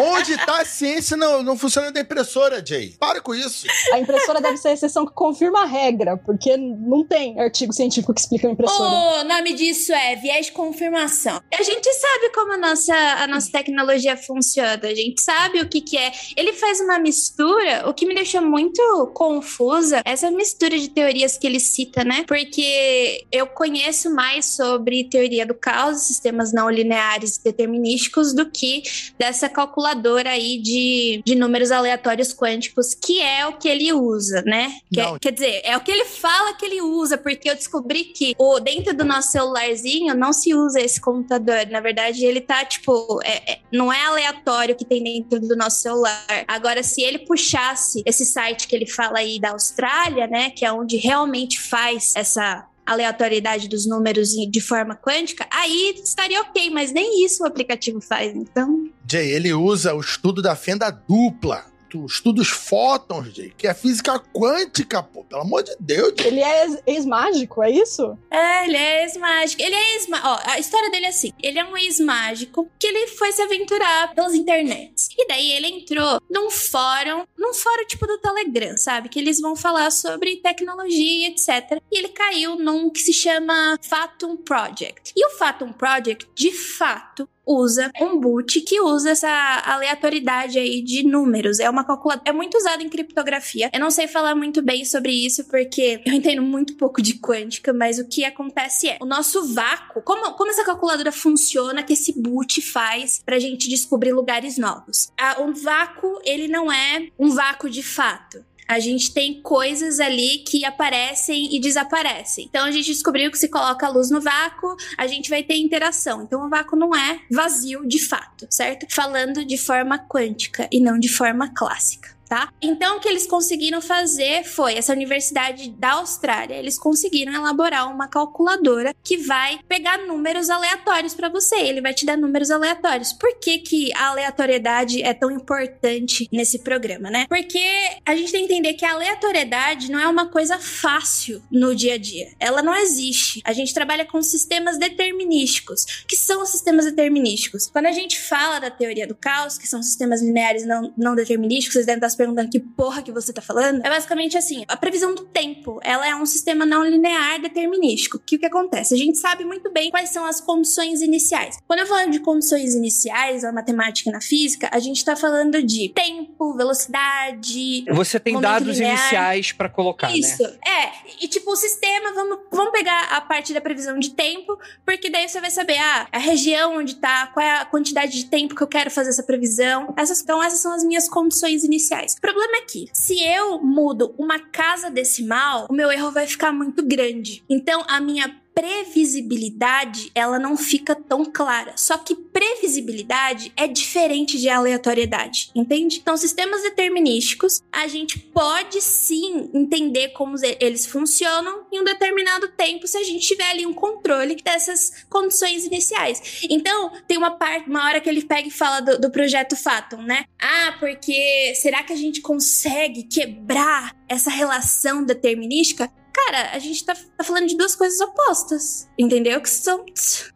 [0.00, 2.94] Onde tá a ciência no, no funcionamento da impressora, Jay?
[2.98, 3.66] Para com isso.
[3.92, 8.12] A impressora deve ser a exceção que confirma a regra, porque não tem artigo científico
[8.14, 8.88] que explica a impressora.
[8.90, 11.40] O nome disso é viés de confirmação.
[11.52, 15.80] A gente sabe como a nossa, a nossa tecnologia funciona, a gente sabe o que,
[15.80, 16.12] que é.
[16.36, 21.46] Ele faz uma mistura, o que me deixou muito confusa, essa mistura de teorias que
[21.46, 22.24] ele cita, né?
[22.26, 28.82] Porque eu conheço mais sobre teoria do caos, sistemas não lineares e determinísticos, do que
[29.18, 34.42] dessa calculação calculadora aí de, de números aleatórios quânticos, que é o que ele usa,
[34.46, 34.72] né?
[34.92, 38.04] Que é- quer dizer, é o que ele fala que ele usa, porque eu descobri
[38.04, 41.66] que o, dentro do nosso celularzinho não se usa esse computador.
[41.70, 45.82] Na verdade, ele tá, tipo, é- é- não é aleatório que tem dentro do nosso
[45.82, 46.24] celular.
[46.46, 50.50] Agora, se ele puxasse esse site que ele fala aí da Austrália, né?
[50.50, 56.70] Que é onde realmente faz essa aleatoriedade dos números de forma quântica, aí estaria ok,
[56.70, 58.34] mas nem isso o aplicativo faz.
[58.34, 61.64] Então, Jay, ele usa o estudo da fenda dupla.
[61.90, 65.24] Tu estuda os fótons, Jay, que é física quântica, pô.
[65.24, 66.26] Pelo amor de Deus, Jay.
[66.28, 68.16] Ele é ex- ex-mágico, é isso?
[68.30, 69.62] É, ele é ex-mágico.
[69.62, 73.06] Ele é ex Ó, a história dele é assim: ele é um ex-mágico que ele
[73.08, 75.08] foi se aventurar pelas internets.
[75.16, 79.08] E daí ele entrou num fórum, num fórum tipo do Telegram, sabe?
[79.08, 81.80] Que eles vão falar sobre tecnologia, etc.
[81.90, 85.12] E ele caiu num que se chama Fatum Project.
[85.16, 91.02] E o Fatum Project, de fato, usa um boot que usa essa aleatoriedade aí de
[91.02, 91.58] números.
[91.58, 92.28] É uma calculadora.
[92.28, 93.70] É muito usado em criptografia.
[93.72, 97.72] Eu não sei falar muito bem sobre isso porque eu entendo muito pouco de quântica,
[97.72, 100.02] mas o que acontece é o nosso vácuo.
[100.02, 105.10] Como, como essa calculadora funciona que esse boot faz pra gente descobrir lugares novos?
[105.18, 108.44] Ah, um vácuo, ele não é um vácuo de fato.
[108.68, 112.46] A gente tem coisas ali que aparecem e desaparecem.
[112.48, 115.56] Então a gente descobriu que se coloca a luz no vácuo, a gente vai ter
[115.56, 116.22] interação.
[116.22, 118.86] Então o vácuo não é vazio de fato, certo?
[118.90, 122.17] Falando de forma quântica e não de forma clássica.
[122.28, 122.52] Tá?
[122.60, 126.56] Então, o que eles conseguiram fazer foi essa universidade da Austrália.
[126.56, 131.56] Eles conseguiram elaborar uma calculadora que vai pegar números aleatórios para você.
[131.56, 133.14] Ele vai te dar números aleatórios.
[133.14, 137.24] Por que, que a aleatoriedade é tão importante nesse programa, né?
[137.28, 137.64] Porque
[138.04, 141.94] a gente tem que entender que a aleatoriedade não é uma coisa fácil no dia
[141.94, 142.28] a dia.
[142.38, 143.40] Ela não existe.
[143.42, 146.04] A gente trabalha com sistemas determinísticos.
[146.06, 147.70] Que são os sistemas determinísticos?
[147.70, 151.78] Quando a gente fala da teoria do caos, que são sistemas lineares não, não determinísticos,
[151.78, 151.80] se
[152.18, 153.84] perguntando que porra que você tá falando.
[153.84, 158.18] É basicamente assim: a previsão do tempo ela é um sistema não linear determinístico.
[158.18, 158.94] Que o que acontece?
[158.94, 161.56] A gente sabe muito bem quais são as condições iniciais.
[161.66, 165.62] Quando eu falo de condições iniciais na matemática e na física, a gente tá falando
[165.62, 168.98] de tempo, velocidade, Você tem dados linear.
[168.98, 170.58] iniciais pra colocar, isso, né?
[170.66, 171.24] é.
[171.24, 175.28] E tipo, o sistema, vamos, vamos pegar a parte da previsão de tempo, porque daí
[175.28, 178.62] você vai saber, ah, a região onde tá, qual é a quantidade de tempo que
[178.62, 179.94] eu quero fazer essa previsão.
[179.96, 182.07] Essas, então, essas são as minhas condições iniciais.
[182.16, 186.52] O problema é que, se eu mudo uma casa decimal, o meu erro vai ficar
[186.52, 187.42] muito grande.
[187.48, 191.74] Então, a minha previsibilidade, ela não fica tão clara.
[191.76, 196.00] Só que previsibilidade é diferente de aleatoriedade, entende?
[196.02, 202.88] Então, sistemas determinísticos, a gente pode sim entender como eles funcionam em um determinado tempo
[202.88, 206.42] se a gente tiver ali um controle dessas condições iniciais.
[206.50, 210.02] Então, tem uma parte, uma hora que ele pega e fala do, do projeto Fathom,
[210.02, 210.24] né?
[210.36, 215.88] Ah, porque será que a gente consegue quebrar essa relação determinística?
[216.30, 219.40] Cara, a gente tá, tá falando de duas coisas opostas, entendeu?
[219.40, 219.82] Que são.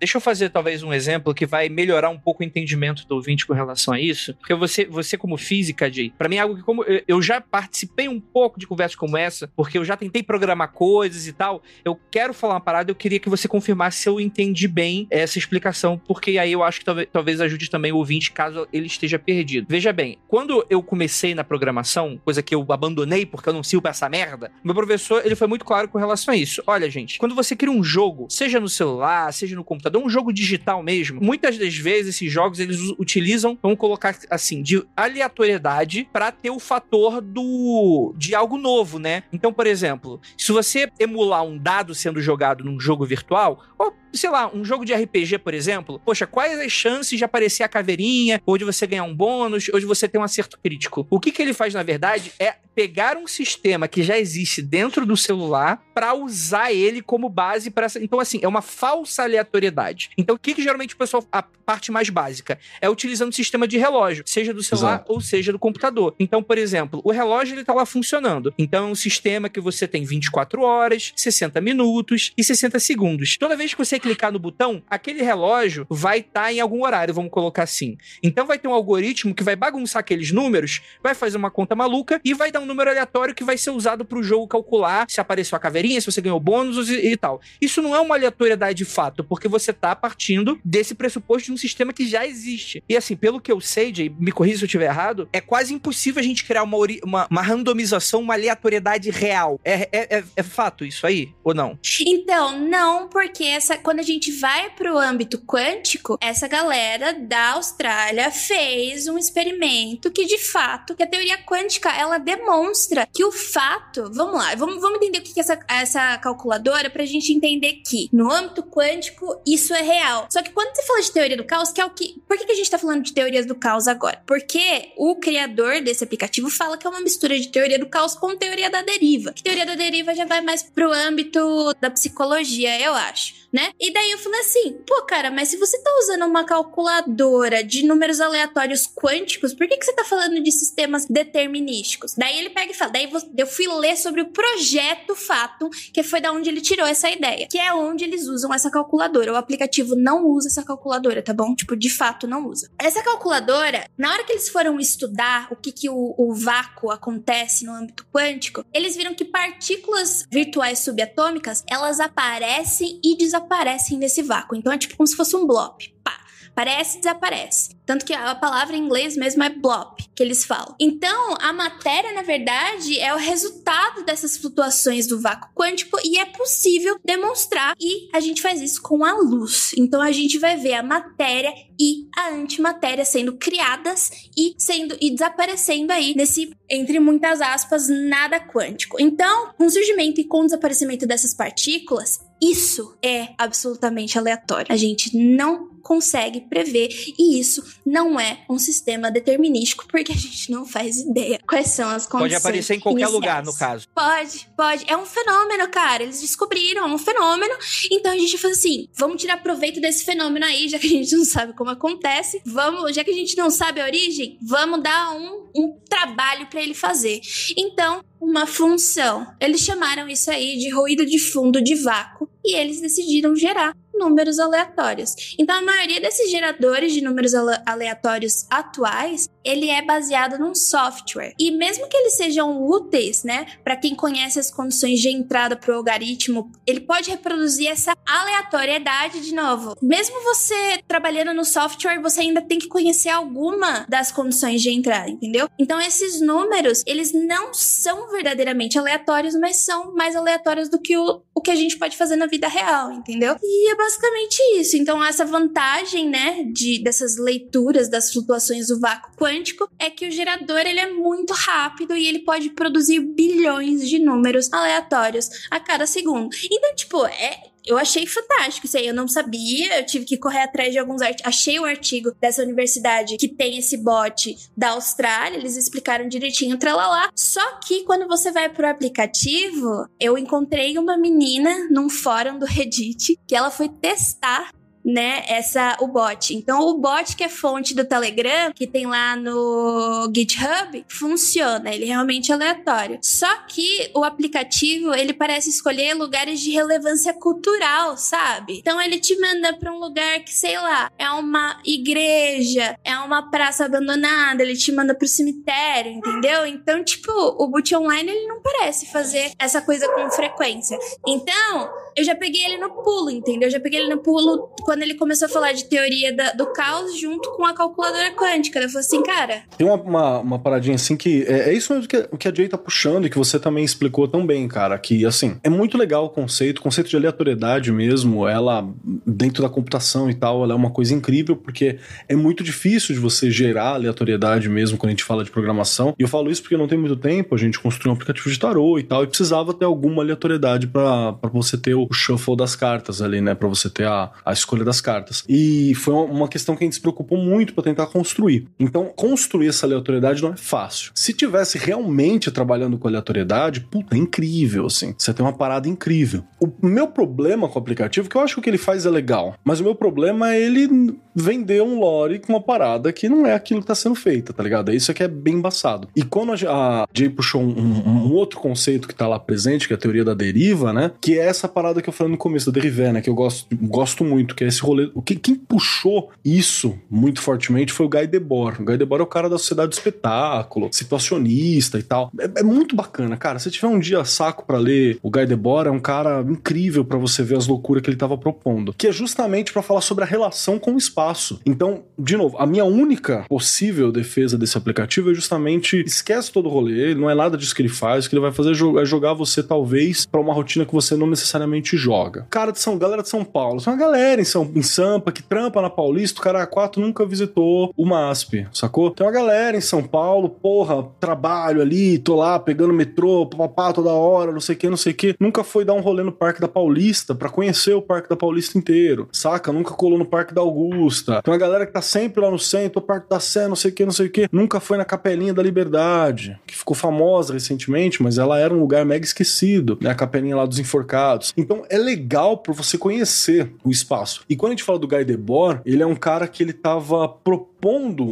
[0.01, 3.47] Deixa eu fazer talvez um exemplo que vai melhorar um pouco o entendimento do ouvinte
[3.47, 4.33] com relação a isso.
[4.37, 8.09] Porque você, você como física, Jay, pra mim é algo que como eu- já participei
[8.09, 11.63] um pouco de conversas como essa, porque eu já tentei programar coisas e tal.
[11.85, 15.37] Eu quero falar uma parada, eu queria que você confirmasse se eu entendi bem essa
[15.39, 19.19] explicação, porque aí eu acho que talvez, talvez ajude também o ouvinte caso ele esteja
[19.19, 19.67] perdido.
[19.69, 23.83] Veja bem, quando eu comecei na programação, coisa que eu abandonei porque eu não sirvo
[23.83, 26.63] pra essa merda, meu professor, ele foi muito claro com relação a isso.
[26.67, 30.33] Olha, gente, quando você cria um jogo, seja no celular, seja no computador, um jogo
[30.33, 36.31] digital mesmo, muitas das vezes esses jogos eles utilizam, vamos colocar assim, de aleatoriedade pra
[36.31, 39.23] ter o fator do de algo novo, né?
[39.33, 44.31] Então, por exemplo, se você emular um dado sendo jogado num jogo virtual, ou sei
[44.31, 48.41] lá, um jogo de RPG, por exemplo, poxa, quais as chances de aparecer a caveirinha,
[48.45, 51.07] ou de você ganhar um bônus, ou de você ter um acerto crítico?
[51.11, 55.05] O que, que ele faz, na verdade, é pegar um sistema que já existe dentro
[55.07, 58.03] do celular pra usar ele como base para essa.
[58.03, 60.11] Então, assim, é uma falsa aleatoriedade.
[60.19, 61.25] Então, o que, que geralmente o pessoal.
[61.31, 65.13] A parte mais básica é utilizando o sistema de relógio, seja do celular Exato.
[65.13, 66.13] ou seja do computador.
[66.19, 68.53] Então, por exemplo, o relógio ele tá lá funcionando.
[68.59, 73.37] Então, é um sistema que você tem 24 horas, 60 minutos e 60 segundos.
[73.39, 77.31] Toda vez que você clicar no botão, aquele relógio vai estar em algum horário, vamos
[77.31, 77.97] colocar assim.
[78.23, 82.21] Então, vai ter um algoritmo que vai bagunçar aqueles números, vai fazer uma conta maluca
[82.25, 85.21] e vai dar um número aleatório que vai ser usado para o jogo calcular se
[85.21, 87.41] apareceu sua caveirinha, se você ganhou bônus e, e tal.
[87.61, 91.57] Isso não é uma aleatoriedade de fato, porque você tá partindo desse pressuposto de um
[91.57, 92.83] sistema que já existe.
[92.89, 95.73] E assim, pelo que eu sei, Jay, me corrija se eu estiver errado, é quase
[95.73, 99.61] impossível a gente criar uma, uma, uma randomização, uma aleatoriedade real.
[99.65, 101.33] É, é, é, é fato isso aí?
[101.45, 101.79] Ou não?
[102.01, 108.31] Então, não, porque essa, quando a gente vai pro âmbito quântico, essa galera da Austrália
[108.31, 114.11] fez um experimento que, de fato, que a teoria quântica, ela demonstra que o fato...
[114.13, 118.09] Vamos lá, vamos, vamos entender o que é essa, essa calculadora pra gente entender que,
[118.13, 120.27] no âmbito quântico, isso é real.
[120.31, 122.21] Só que quando você fala de teoria do caos, que é o que...
[122.27, 124.23] Por que, que a gente tá falando de teorias do caos agora?
[124.27, 128.37] Porque o criador desse aplicativo fala que é uma mistura de teoria do caos com
[128.37, 129.33] teoria da deriva.
[129.33, 133.71] Que teoria da deriva já vai mais pro âmbito da psicologia, eu acho, né?
[133.79, 137.85] E daí eu falei assim, pô, cara, mas se você tá usando uma calculadora de
[137.85, 142.15] números aleatórios quânticos, por que, que você tá falando de sistemas determinísticos?
[142.15, 146.21] Daí ele pega e fala, daí eu fui ler sobre o projeto Fatum, que foi
[146.21, 149.33] da onde ele tirou essa ideia, que é onde eles usam essa calculadora.
[149.33, 151.55] O aplicativo não usa essa calculadora, tá bom?
[151.55, 152.71] Tipo, de fato não usa.
[152.79, 157.65] Essa calculadora, na hora que eles foram estudar o que, que o, o vácuo acontece
[157.65, 164.57] no âmbito quântico, eles viram que partículas virtuais subatômicas, elas aparecem e desaparecem nesse vácuo.
[164.57, 165.95] Então é tipo como se fosse um blob.
[166.05, 166.22] Pá.
[166.53, 167.77] Aparece e desaparece.
[167.85, 170.75] Tanto que a palavra em inglês mesmo é blob, que eles falam.
[170.79, 176.27] Então, a matéria, na verdade, é o resultado dessas flutuações do vácuo quântico e é
[176.27, 177.75] possível demonstrar.
[177.81, 179.73] E a gente faz isso com a luz.
[179.77, 185.11] Então, a gente vai ver a matéria e a antimatéria sendo criadas e sendo e
[185.11, 189.01] desaparecendo aí nesse, entre muitas aspas, nada quântico.
[189.01, 194.67] Então, com o surgimento e com o desaparecimento dessas partículas, isso é absolutamente aleatório.
[194.73, 200.51] A gente não consegue prever e isso não é um sistema determinístico porque a gente
[200.51, 202.33] não faz ideia quais são as condições.
[202.33, 203.15] Pode aparecer em qualquer iniciais.
[203.15, 203.89] lugar, no caso.
[203.95, 204.85] Pode, pode.
[204.89, 206.03] É um fenômeno, cara.
[206.03, 207.55] Eles descobriram, é um fenômeno.
[207.91, 211.17] Então a gente faz assim: vamos tirar proveito desse fenômeno aí, já que a gente
[211.17, 212.41] não sabe como acontece.
[212.45, 216.63] Vamos, já que a gente não sabe a origem, vamos dar um, um trabalho para
[216.63, 217.21] ele fazer.
[217.57, 219.27] Então, uma função.
[219.41, 224.39] Eles chamaram isso aí de ruído de fundo de vácuo e eles decidiram gerar números
[224.39, 225.35] aleatórios.
[225.39, 231.35] Então, a maioria desses geradores de números ale- aleatórios atuais, ele é baseado num software.
[231.39, 235.73] E mesmo que eles sejam úteis, né, para quem conhece as condições de entrada para
[235.73, 239.75] o algoritmo, ele pode reproduzir essa aleatoriedade de novo.
[239.83, 245.11] Mesmo você trabalhando no software, você ainda tem que conhecer alguma das condições de entrada,
[245.11, 245.49] entendeu?
[245.59, 251.23] Então, esses números, eles não são verdadeiramente aleatórios, mas são mais aleatórios do que o,
[251.35, 253.37] o que a gente pode fazer na vida real, entendeu?
[253.43, 254.77] E é basicamente isso.
[254.77, 260.11] Então, essa vantagem, né, de, dessas leituras das flutuações do vácuo quântico é que o
[260.11, 265.87] gerador ele é muito rápido e ele pode produzir bilhões de números aleatórios a cada
[265.87, 266.31] segundo.
[266.51, 267.52] Então, tipo, é.
[267.67, 271.01] Eu achei fantástico isso aí, eu não sabia, eu tive que correr atrás de alguns
[271.01, 271.27] artigos.
[271.27, 277.11] Achei um artigo dessa universidade que tem esse bot da Austrália, eles explicaram direitinho, tralalá.
[277.15, 283.19] Só que quando você vai pro aplicativo, eu encontrei uma menina num fórum do Reddit
[283.27, 284.51] que ela foi testar
[284.85, 286.35] né, essa o bot.
[286.35, 291.85] Então o bot que é fonte do Telegram, que tem lá no GitHub, funciona, ele
[291.85, 292.99] realmente é aleatório.
[293.03, 298.59] Só que o aplicativo, ele parece escolher lugares de relevância cultural, sabe?
[298.59, 303.31] Então ele te manda para um lugar que, sei lá, é uma igreja, é uma
[303.31, 306.47] praça abandonada, ele te manda pro cemitério, entendeu?
[306.47, 310.79] Então, tipo, o boot online ele não parece fazer essa coisa com frequência.
[311.07, 313.49] Então, eu já peguei ele no pulo, entendeu?
[313.49, 316.47] Eu já peguei ele no pulo quando ele começou a falar de teoria da- do
[316.53, 318.59] caos junto com a calculadora quântica.
[318.59, 321.89] Eu falei assim, cara, Tem uma, uma, uma paradinha assim que é, é isso mesmo
[321.89, 324.79] que, que a Jay tá puxando e que você também explicou tão bem, cara.
[324.79, 328.67] Que assim, é muito legal o conceito, o conceito de aleatoriedade mesmo, ela,
[329.07, 331.79] dentro da computação e tal, ela é uma coisa incrível, porque
[332.09, 335.95] é muito difícil de você gerar aleatoriedade mesmo quando a gente fala de programação.
[335.99, 338.39] E eu falo isso porque não tem muito tempo, a gente construiu um aplicativo de
[338.39, 343.21] tarô e tal, e precisava ter alguma aleatoriedade pra você ter shuffle das cartas ali,
[343.21, 343.35] né?
[343.35, 345.25] Pra você ter a, a escolha das cartas.
[345.29, 348.47] E foi uma- questão que a gente se preocupou muito pra tentar construir.
[348.59, 350.93] Então, construir essa aleatoriedade não é fácil.
[350.95, 354.95] Se tivesse realmente trabalhando com aleatoriedade, puta, é incrível, assim.
[354.97, 356.25] Você tem uma parada incrível.
[356.41, 358.91] O meu problema com o aplicativo, que eu acho que o que ele faz é
[358.91, 363.27] legal, mas o meu problema é ele vender um lore com uma parada que não
[363.27, 364.73] é aquilo que tá sendo feita, tá ligado?
[364.73, 365.89] Isso aqui é bem embaçado.
[365.95, 366.37] E quando a,
[366.83, 369.79] a Jay puxou um, um- um outro conceito que tá lá presente, que é a
[369.79, 370.91] teoria da deriva, né?
[371.01, 372.61] Que é essa parada parada que eu falei no começo, da
[372.93, 373.01] né?
[373.01, 374.91] Que eu gosto, gosto muito, que é esse rolê.
[374.95, 378.63] O que, quem puxou isso muito fortemente foi o Guy Debord.
[378.63, 382.11] O Guy Debord é o cara da sociedade do espetáculo, situacionista e tal.
[382.19, 383.39] É, é muito bacana, cara.
[383.39, 386.99] Se tiver um dia saco para ler o Guy Debord, é um cara incrível para
[386.99, 388.75] você ver as loucuras que ele tava propondo.
[388.77, 391.41] Que é justamente para falar sobre a relação com o espaço.
[391.47, 396.53] Então, de novo, a minha única possível defesa desse aplicativo é justamente esquece todo o
[396.53, 399.15] rolê, não é nada disso que ele faz, o que ele vai fazer é jogar
[399.15, 402.27] você talvez para uma rotina que você não necessariamente joga.
[402.31, 405.23] Cara de São, galera de São Paulo, tem uma galera em São em Sampa que
[405.23, 408.91] trampa na Paulista, o cara 4 nunca visitou o MASP, sacou?
[408.91, 413.91] Tem uma galera em São Paulo, porra, trabalho ali, tô lá pegando metrô, papapá toda
[413.91, 416.13] hora, não sei o que, não sei o que, nunca foi dar um rolê no
[416.13, 419.53] Parque da Paulista para conhecer o Parque da Paulista inteiro, saca?
[419.53, 421.23] Nunca colou no Parque da Augusta.
[421.23, 423.71] Tem uma galera que tá sempre lá no centro, o Parque da Sé, não sei
[423.71, 427.33] o que, não sei o que, nunca foi na Capelinha da Liberdade, que ficou famosa
[427.33, 429.91] recentemente, mas ela era um lugar mega esquecido, né?
[429.91, 431.33] A Capelinha lá dos Enforcados.
[431.37, 434.25] Então é legal por você conhecer o espaço.
[434.29, 437.09] E quando a gente fala do Guy Debord, ele é um cara que ele tava
[437.09, 437.52] propondo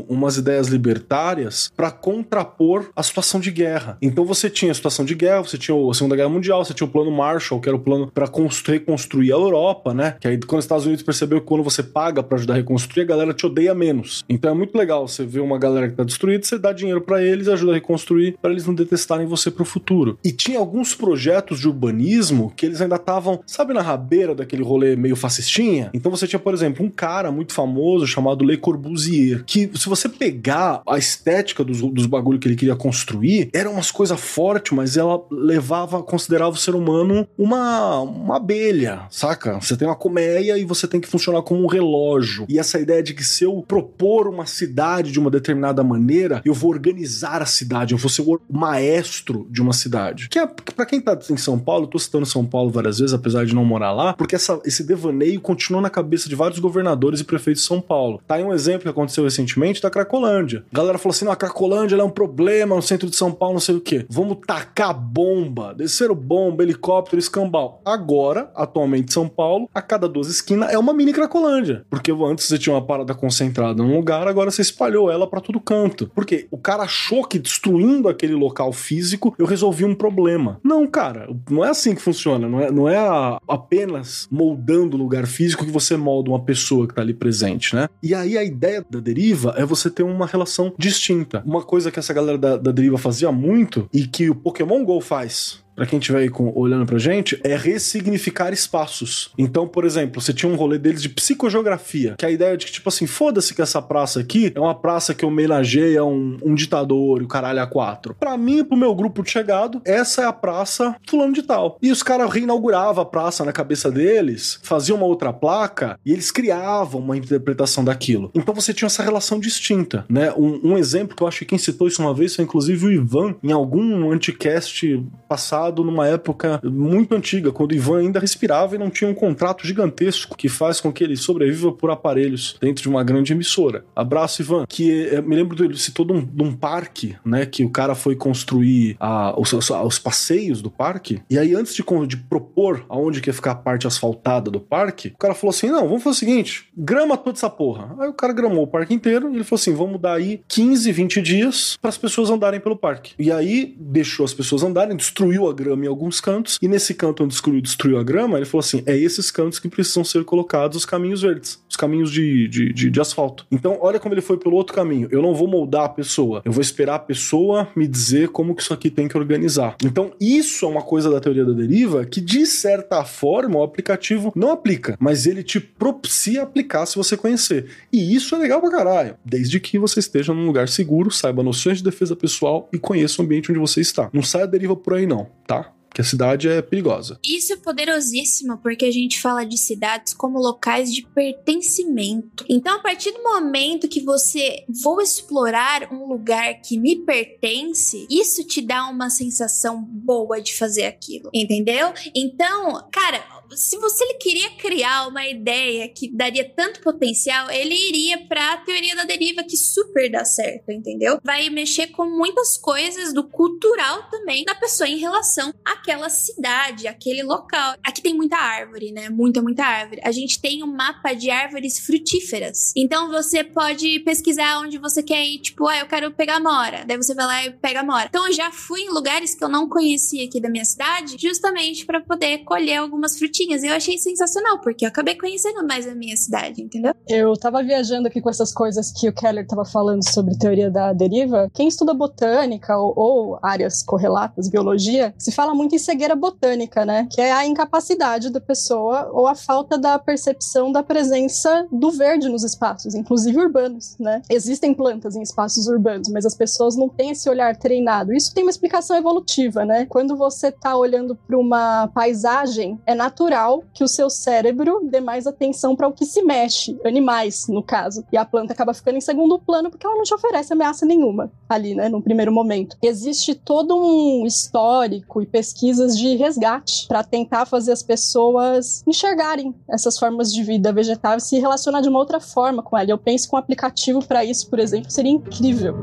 [0.09, 3.99] umas ideias libertárias para contrapor a situação de guerra.
[4.01, 6.87] Então você tinha a situação de guerra, você tinha a Segunda Guerra Mundial, você tinha
[6.87, 8.29] o plano Marshall, que era o plano para
[8.67, 10.17] reconstruir a Europa, né?
[10.21, 13.03] Que aí quando os Estados Unidos percebeu que quando você paga para ajudar a reconstruir,
[13.03, 14.25] a galera te odeia menos.
[14.29, 17.23] Então é muito legal você ver uma galera que tá destruída, você dá dinheiro para
[17.23, 20.19] eles, ajuda a reconstruir para eles não detestarem você pro futuro.
[20.25, 24.97] E tinha alguns projetos de urbanismo que eles ainda estavam, sabe, na rabeira daquele rolê
[24.97, 25.91] meio fascistinha?
[25.93, 30.09] Então você tinha, por exemplo, um cara muito famoso chamado Le Corbusier, que se você
[30.09, 34.97] pegar a estética dos, dos bagulho que ele queria construir, era umas coisas fortes, mas
[34.97, 39.61] ela levava, considerava o ser humano uma, uma abelha, saca?
[39.61, 42.47] Você tem uma colmeia e você tem que funcionar como um relógio.
[42.49, 46.55] E essa ideia de que se eu propor uma cidade de uma determinada maneira, eu
[46.55, 50.29] vou organizar a cidade, eu vou ser o maestro de uma cidade.
[50.29, 53.15] Que é, para quem tá em São Paulo, eu tô citando São Paulo várias vezes,
[53.15, 57.21] apesar de não morar lá, porque essa, esse devaneio continuou na cabeça de vários governadores
[57.21, 58.21] e prefeitos de São Paulo.
[58.27, 60.65] Tá aí um exemplo que aconteceu recentemente da Cracolândia.
[60.73, 63.55] A galera falou assim: não, a Cracolândia é um problema no centro de São Paulo,
[63.55, 64.05] não sei o quê.
[64.09, 67.81] Vamos tacar bomba, descer bomba, helicóptero, escambau.
[67.85, 71.85] Agora, atualmente, São Paulo, a cada duas esquinas é uma mini Cracolândia.
[71.89, 75.61] Porque antes você tinha uma parada concentrada num lugar, agora você espalhou ela para todo
[75.61, 76.11] canto.
[76.15, 80.61] Porque o cara achou que destruindo aquele local físico eu resolvi um problema.
[80.63, 82.49] Não, cara, não é assim que funciona.
[82.49, 86.87] Não é, não é a, apenas moldando o lugar físico que você molda uma pessoa
[86.87, 87.89] que tá ali presente, né?
[88.03, 89.20] E aí a ideia da deriva
[89.57, 91.43] é você ter uma relação distinta.
[91.45, 95.01] Uma coisa que essa galera da, da deriva fazia muito e que o Pokémon GO
[95.01, 99.31] faz para quem estiver aí com, olhando pra gente, é ressignificar espaços.
[99.39, 102.67] Então, por exemplo, você tinha um rolê deles de psicogeografia, que é a ideia de
[102.67, 106.55] que, tipo assim, foda-se que essa praça aqui é uma praça que homenageia um, um
[106.55, 108.15] ditador e o caralho a quatro.
[108.15, 111.79] Pra mim e pro meu grupo de chegado, essa é a praça fulano de tal.
[111.81, 116.31] E os caras reinauguravam a praça na cabeça deles, faziam uma outra placa e eles
[116.31, 118.31] criavam uma interpretação daquilo.
[118.35, 120.31] Então você tinha essa relação distinta, né?
[120.37, 122.93] Um, um exemplo que eu acho que quem citou isso uma vez foi inclusive o
[122.93, 128.91] Ivan, em algum anticast passado numa época muito antiga, quando Ivan ainda respirava e não
[128.91, 133.03] tinha um contrato gigantesco que faz com que ele sobreviva por aparelhos dentro de uma
[133.03, 133.85] grande emissora.
[133.95, 134.65] Abraço, Ivan.
[134.69, 137.47] Que é, me lembro dele citou de um, um parque, né?
[137.47, 141.23] Que o cara foi construir a, os, os, passeios do parque.
[141.29, 145.09] E aí, antes de, de propor aonde que ia ficar a parte asfaltada do parque,
[145.09, 147.95] o cara falou assim: não, vamos fazer o seguinte: grama toda essa porra.
[147.99, 150.91] Aí o cara gramou o parque inteiro e ele falou assim: vamos dar aí 15,
[150.93, 153.13] 20 dias para as pessoas andarem pelo parque.
[153.19, 157.23] E aí deixou as pessoas andarem, destruiu a grama em alguns cantos, e nesse canto
[157.23, 160.85] onde destruiu, a grama, ele falou assim: é esses cantos que precisam ser colocados os
[160.85, 163.47] caminhos verdes, os caminhos de, de, de, de asfalto.
[163.51, 165.09] Então, olha como ele foi pelo outro caminho.
[165.11, 168.63] Eu não vou moldar a pessoa, eu vou esperar a pessoa me dizer como que
[168.63, 169.77] isso aqui tem que organizar.
[169.85, 174.33] Então, isso é uma coisa da teoria da deriva que, de certa forma, o aplicativo
[174.35, 177.67] não aplica, mas ele te propicia aplicar se você conhecer.
[177.93, 181.79] E isso é legal pra caralho, desde que você esteja num lugar seguro, saiba noções
[181.79, 184.11] de defesa pessoal e conheça o ambiente onde você está.
[184.13, 185.75] Não saia deriva por aí, não, tá?
[185.93, 187.19] que a cidade é perigosa.
[187.25, 192.45] Isso é poderosíssimo porque a gente fala de cidades como locais de pertencimento.
[192.49, 198.47] Então, a partir do momento que você vou explorar um lugar que me pertence, isso
[198.47, 201.93] te dá uma sensação boa de fazer aquilo, entendeu?
[202.15, 208.27] Então, cara, se você ele queria criar uma ideia que daria tanto potencial, ele iria
[208.27, 211.19] para a teoria da deriva que super dá certo, entendeu?
[211.23, 217.23] Vai mexer com muitas coisas do cultural também da pessoa em relação àquela cidade, aquele
[217.23, 217.75] local.
[217.85, 219.09] Aqui tem muita árvore, né?
[219.09, 220.01] Muita, muita árvore.
[220.05, 222.73] A gente tem um mapa de árvores frutíferas.
[222.77, 226.85] Então você pode pesquisar onde você quer ir, tipo, ah, eu quero pegar mora.
[226.87, 228.07] Daí você vai lá e pega mora.
[228.09, 231.85] Então eu já fui em lugares que eu não conhecia aqui da minha cidade, justamente
[231.85, 233.63] para poder colher algumas frutíferas plantinhas.
[233.63, 236.95] E eu achei sensacional, porque eu acabei conhecendo mais a minha cidade, entendeu?
[237.09, 240.93] Eu tava viajando aqui com essas coisas que o Keller tava falando sobre teoria da
[240.93, 241.51] deriva.
[241.55, 247.09] Quem estuda botânica ou, ou áreas correlatas, biologia, se fala muito em cegueira botânica, né?
[247.11, 252.29] Que é a incapacidade da pessoa ou a falta da percepção da presença do verde
[252.29, 254.23] nos espaços, inclusive urbanos, né?
[254.29, 258.13] Existem plantas em espaços urbanos, mas as pessoas não têm esse olhar treinado.
[258.13, 259.87] Isso tem uma explicação evolutiva, né?
[259.87, 263.30] Quando você tá olhando para uma paisagem, é natural
[263.73, 268.05] que o seu cérebro dê mais atenção para o que se mexe, animais, no caso.
[268.13, 271.31] E a planta acaba ficando em segundo plano porque ela não te oferece ameaça nenhuma
[271.49, 272.77] ali, né, no primeiro momento.
[272.83, 279.99] Existe todo um histórico e pesquisas de resgate para tentar fazer as pessoas enxergarem essas
[279.99, 282.91] formas de vida vegetal e se relacionar de uma outra forma com ela.
[282.91, 285.75] Eu penso que um aplicativo para isso, por exemplo, seria incrível.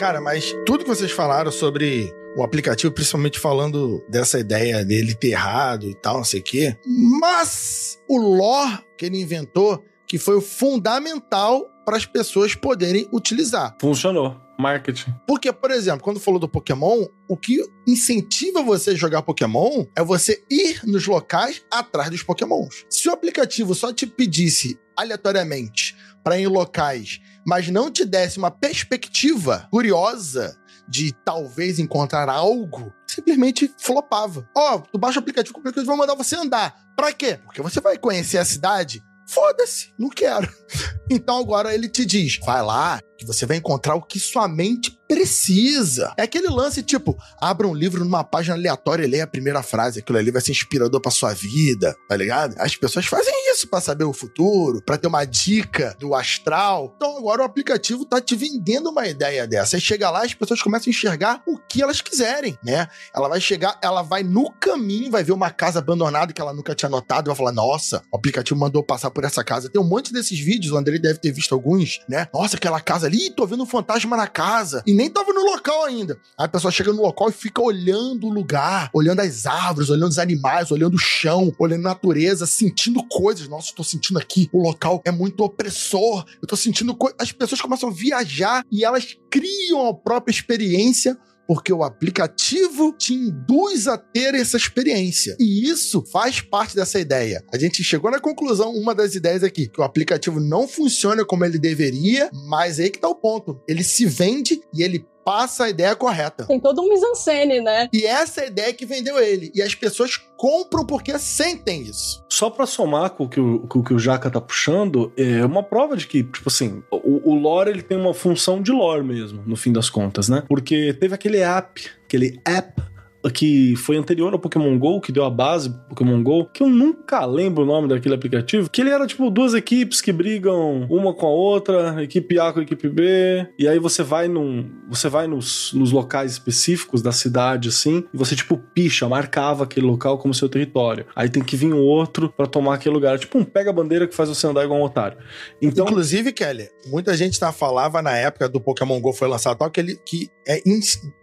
[0.00, 5.32] Cara, mas tudo que vocês falaram sobre o aplicativo, principalmente falando dessa ideia dele ter
[5.32, 6.74] errado e tal, não sei o quê.
[7.20, 13.76] Mas o lore que ele inventou, que foi o fundamental para as pessoas poderem utilizar.
[13.78, 14.40] Funcionou.
[14.58, 15.14] Marketing.
[15.26, 20.02] Porque, por exemplo, quando falou do Pokémon, o que incentiva você a jogar Pokémon é
[20.02, 22.86] você ir nos locais atrás dos Pokémons.
[22.88, 25.94] Se o aplicativo só te pedisse aleatoriamente
[26.24, 27.20] para ir em locais,
[27.50, 30.56] mas não te desse uma perspectiva curiosa
[30.88, 34.48] de talvez encontrar algo, simplesmente flopava.
[34.56, 36.72] Ó, tu baixa o aplicativo, o aplicativo vai mandar você andar.
[36.94, 37.40] Pra quê?
[37.44, 39.02] Porque você vai conhecer a cidade.
[39.26, 40.48] Foda-se, não quero.
[41.12, 44.98] Então agora ele te diz: vai lá, que você vai encontrar o que sua mente
[45.06, 46.14] precisa.
[46.16, 49.98] É aquele lance tipo, abra um livro numa página aleatória e leia a primeira frase,
[49.98, 52.54] aquilo ali vai ser inspirador pra sua vida, tá ligado?
[52.58, 56.94] As pessoas fazem isso para saber o futuro, para ter uma dica do astral.
[56.96, 59.76] Então agora o aplicativo tá te vendendo uma ideia dessa.
[59.76, 62.88] Aí chega lá, as pessoas começam a enxergar o que elas quiserem, né?
[63.14, 66.74] Ela vai chegar, ela vai no caminho, vai ver uma casa abandonada que ela nunca
[66.74, 69.68] tinha notado e vai falar: "Nossa, o aplicativo mandou passar por essa casa".
[69.68, 72.28] Tem um monte desses vídeos, o André deve ter visto alguns, né?
[72.32, 74.82] Nossa, aquela casa ali, tô vendo um fantasma na casa.
[74.86, 76.14] E nem tava no local ainda.
[76.38, 80.10] Aí a pessoa chega no local e fica olhando o lugar, olhando as árvores, olhando
[80.10, 83.48] os animais, olhando o chão, olhando a natureza, sentindo coisas.
[83.48, 86.24] Nossa, tô sentindo aqui, o local é muito opressor.
[86.40, 87.18] Eu tô sentindo coisas.
[87.20, 91.18] As pessoas começam a viajar e elas criam a própria experiência
[91.50, 95.36] porque o aplicativo te induz a ter essa experiência.
[95.36, 97.42] E isso faz parte dessa ideia.
[97.52, 101.44] A gente chegou na conclusão, uma das ideias aqui, que o aplicativo não funciona como
[101.44, 103.60] ele deveria, mas aí que tá o ponto.
[103.66, 106.44] Ele se vende e ele passa a ideia correta.
[106.46, 107.88] Tem todo um mise-en-scène, né?
[107.92, 109.50] E essa é a ideia que vendeu ele.
[109.54, 112.24] E as pessoas compram porque sentem isso.
[112.28, 115.44] Só pra somar com o que o, com o, que o Jaca tá puxando, é
[115.44, 119.04] uma prova de que, tipo assim, o, o lore ele tem uma função de lore
[119.04, 120.42] mesmo, no fim das contas, né?
[120.48, 122.82] Porque teve aquele app, aquele app
[123.28, 126.68] que foi anterior ao Pokémon GO, que deu a base do Pokémon GO, que eu
[126.68, 131.12] nunca lembro o nome daquele aplicativo, que ele era tipo duas equipes que brigam uma
[131.12, 135.08] com a outra, equipe A com a equipe B, e aí você vai num, você
[135.08, 140.18] vai nos, nos locais específicos da cidade assim, e você tipo picha, marcava aquele local
[140.18, 141.06] como seu território.
[141.14, 144.14] Aí tem que vir um outro para tomar aquele lugar, tipo um pega bandeira que
[144.14, 145.18] faz você andar igual um otário.
[145.60, 149.70] Então, inclusive, Kelly, muita gente tá falava na época do Pokémon GO foi lançado tal
[149.70, 150.62] que ele que é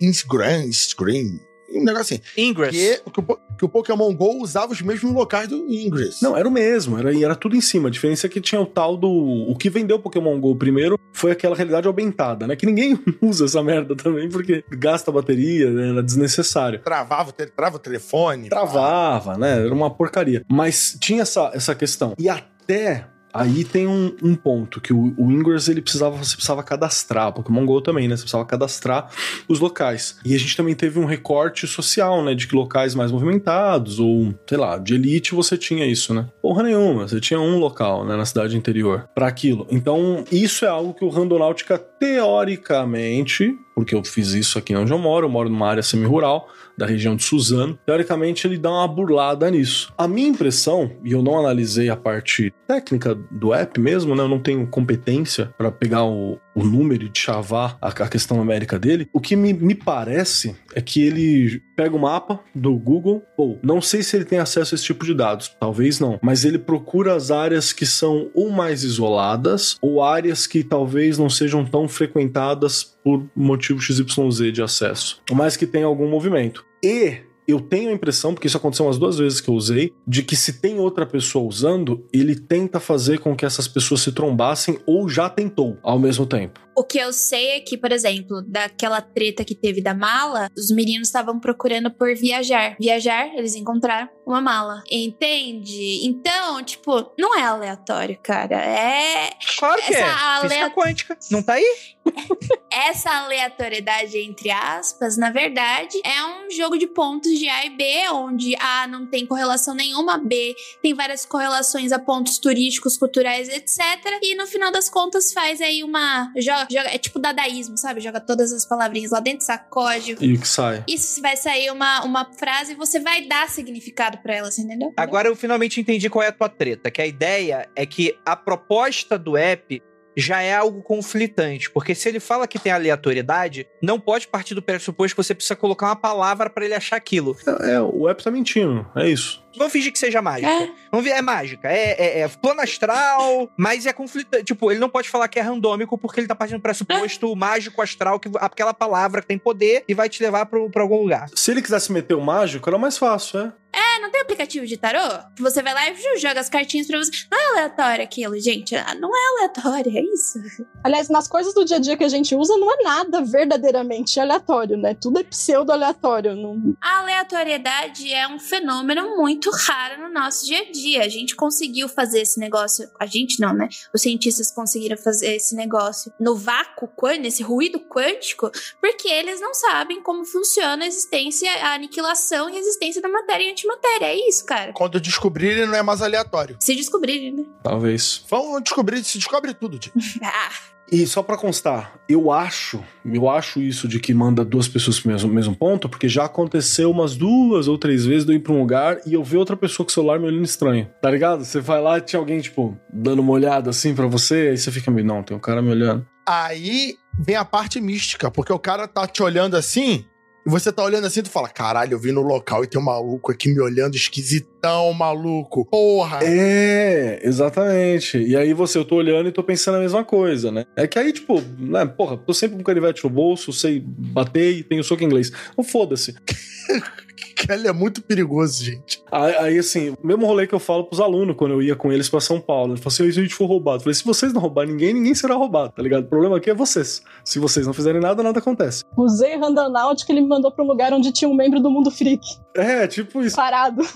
[0.02, 1.40] Instagram, Instagram,
[1.72, 2.22] um negócio assim.
[2.38, 2.72] Ingress.
[2.72, 6.22] Que, que, o, que o Pokémon GO usava os mesmos locais do Ingress.
[6.22, 7.90] Não, era o mesmo, era, era tudo em cima.
[7.90, 9.10] A diferença é que tinha o tal do.
[9.10, 12.56] O que vendeu o Pokémon GO primeiro foi aquela realidade aumentada, né?
[12.56, 15.90] Que ninguém usa essa merda também, porque gasta bateria, né?
[15.90, 16.80] era desnecessário.
[16.80, 18.50] Travava, trava o telefone.
[18.50, 19.66] Travava, né?
[19.66, 20.44] Era uma porcaria.
[20.48, 22.14] Mas tinha essa, essa questão.
[22.18, 23.08] E até
[23.38, 27.66] Aí tem um, um, ponto que o, o Ingress ele precisava, você precisava cadastrar, Pokémon
[27.66, 28.16] GO também, né?
[28.16, 29.10] Você precisava cadastrar
[29.48, 30.18] os locais.
[30.26, 32.34] E a gente também teve um recorte social, né?
[32.34, 36.28] De que locais mais movimentados, ou, sei lá, de elite você tinha isso, né?
[36.42, 38.16] Porra nenhuma, você tinha um local, né?
[38.16, 39.68] Na cidade interior para aquilo.
[39.70, 44.98] Então, isso é algo que o Randonáutica, teoricamente, porque eu fiz isso aqui onde eu
[44.98, 47.78] moro, eu moro numa área semi-rural, da região de Suzano.
[47.86, 49.92] Teoricamente, ele dá uma burlada nisso.
[49.98, 54.24] A minha impressão, e eu não analisei a parte técnica do app mesmo, né?
[54.24, 58.78] Eu não tenho competência para pegar o, o número e chavar a, a, questão numérica
[58.78, 59.08] dele.
[59.14, 63.82] O que me, me parece é que ele pega o mapa do Google, ou não
[63.82, 67.16] sei se ele tem acesso a esse tipo de dados, talvez não, mas ele procura
[67.16, 72.98] as áreas que são ou mais isoladas, ou áreas que talvez não sejam tão frequentadas
[73.04, 76.67] por motivo XYZ de acesso, mas que tem algum movimento.
[76.84, 77.18] E
[77.48, 80.36] eu tenho a impressão, porque isso aconteceu umas duas vezes que eu usei, de que
[80.36, 85.08] se tem outra pessoa usando, ele tenta fazer com que essas pessoas se trombassem ou
[85.08, 86.67] já tentou ao mesmo tempo.
[86.78, 90.70] O que eu sei é que, por exemplo, daquela treta que teve da mala, os
[90.70, 92.76] meninos estavam procurando por viajar.
[92.80, 94.84] Viajar, eles encontraram uma mala.
[94.92, 96.06] Entende?
[96.06, 98.56] Então, tipo, não é aleatório, cara.
[98.58, 99.32] É.
[99.58, 100.10] Claro que Essa é.
[100.10, 101.18] ale- Física quântica.
[101.32, 101.66] Não tá aí?
[102.72, 108.10] Essa aleatoriedade, entre aspas, na verdade, é um jogo de pontos de A e B,
[108.12, 113.80] onde A não tem correlação nenhuma, B tem várias correlações a pontos turísticos, culturais, etc.
[114.22, 116.32] E no final das contas faz aí uma.
[116.70, 118.02] Joga, joga- é tipo dadaísmo, sabe?
[118.02, 120.18] Joga todas as palavrinhas lá dentro, sacode.
[120.20, 120.84] E o que sai.
[120.88, 124.94] Isso vai sair uma, uma frase e você vai dar significado pra elas, entendeu?
[124.98, 128.36] Agora eu finalmente entendi qual é a tua treta, que a ideia é que a
[128.36, 129.82] proposta do app
[130.18, 134.64] já é algo conflitante, porque se ele fala que tem aleatoriedade, não pode partir do
[134.64, 137.38] pressuposto que você precisa colocar uma palavra pra ele achar aquilo.
[137.62, 139.46] É, é, o app tá mentindo, é isso.
[139.56, 140.52] Vamos fingir que seja mágica.
[140.52, 140.70] É.
[140.92, 141.68] Vamos ver, é mágica.
[141.68, 144.44] É, é, é plano astral, mas é conflitante.
[144.44, 147.82] Tipo, ele não pode falar que é randômico porque ele tá partindo do pressuposto mágico
[147.82, 151.28] astral, que aquela palavra que tem poder e vai te levar pro, pra algum lugar.
[151.36, 153.54] Se ele quisesse meter o mágico, era mais fácil, é?
[153.74, 155.00] É, não tem aplicativo de tarô?
[155.40, 157.12] Você vai lá e joga as cartinhas pra você.
[157.32, 158.76] Não é aleatório aquilo, gente.
[158.76, 160.40] Ah, Não é aleatório, é isso.
[160.84, 164.20] Aliás, nas coisas do dia a dia que a gente usa, não é nada verdadeiramente
[164.20, 164.94] aleatório, né?
[164.94, 166.36] Tudo é pseudo-aleatório.
[166.36, 166.76] Não...
[166.82, 171.04] A aleatoriedade é um fenômeno muito raro no nosso dia a dia.
[171.04, 172.90] A gente conseguiu fazer esse negócio.
[173.00, 173.70] A gente não, né?
[173.94, 179.54] Os cientistas conseguiram fazer esse negócio no vácuo quântico, esse ruído quântico, porque eles não
[179.54, 183.87] sabem como funciona a existência, a aniquilação e a existência da matéria e antimatéria.
[184.02, 184.72] É isso, cara.
[184.74, 186.56] Quando descobrirem, não é mais aleatório.
[186.60, 187.44] Se descobrirem, né?
[187.64, 188.24] Talvez.
[188.30, 189.92] Vamos descobrir, se descobre tudo, Di.
[190.24, 190.50] Ah,
[190.92, 195.12] E só pra constar, eu acho, eu acho isso de que manda duas pessoas pro
[195.12, 198.54] mesmo, mesmo ponto, porque já aconteceu umas duas ou três vezes de eu ir pra
[198.54, 200.90] um lugar e eu ver outra pessoa com o celular me olhando estranho.
[201.02, 201.44] Tá ligado?
[201.44, 204.72] Você vai lá e tinha alguém, tipo, dando uma olhada assim pra você, aí você
[204.72, 206.08] fica meio, não, tem um cara me olhando.
[206.26, 210.06] Aí vem a parte mística, porque o cara tá te olhando assim,
[210.48, 212.86] e você tá olhando assim, tu fala, caralho, eu vim no local e tem um
[212.86, 215.66] maluco aqui me olhando esquisitão, maluco.
[215.66, 216.20] Porra!
[216.24, 218.18] É, exatamente.
[218.18, 220.66] E aí você, eu tô olhando e tô pensando a mesma coisa, né?
[220.74, 224.64] É que aí, tipo, né, porra, tô sempre com canivete no bolso, sei bater e
[224.64, 225.34] tenho soco em inglês.
[225.58, 226.16] Não foda-se.
[227.50, 229.04] Ele é muito perigoso, gente.
[229.12, 231.92] Aí, aí, assim, o mesmo rolê que eu falo pros alunos quando eu ia com
[231.92, 232.74] eles pra São Paulo.
[232.74, 233.78] Ele falou assim: "E se a gente for roubado?
[233.78, 236.04] Eu falei: se vocês não roubarem ninguém, ninguém será roubado, tá ligado?
[236.06, 237.02] O problema aqui é vocês.
[237.24, 238.84] Se vocês não fizerem nada, nada acontece.
[238.98, 241.92] Usei Randonaut que ele me mandou pra um lugar onde tinha um membro do mundo
[241.92, 242.22] freak
[242.56, 243.36] É, tipo isso.
[243.36, 243.82] parado.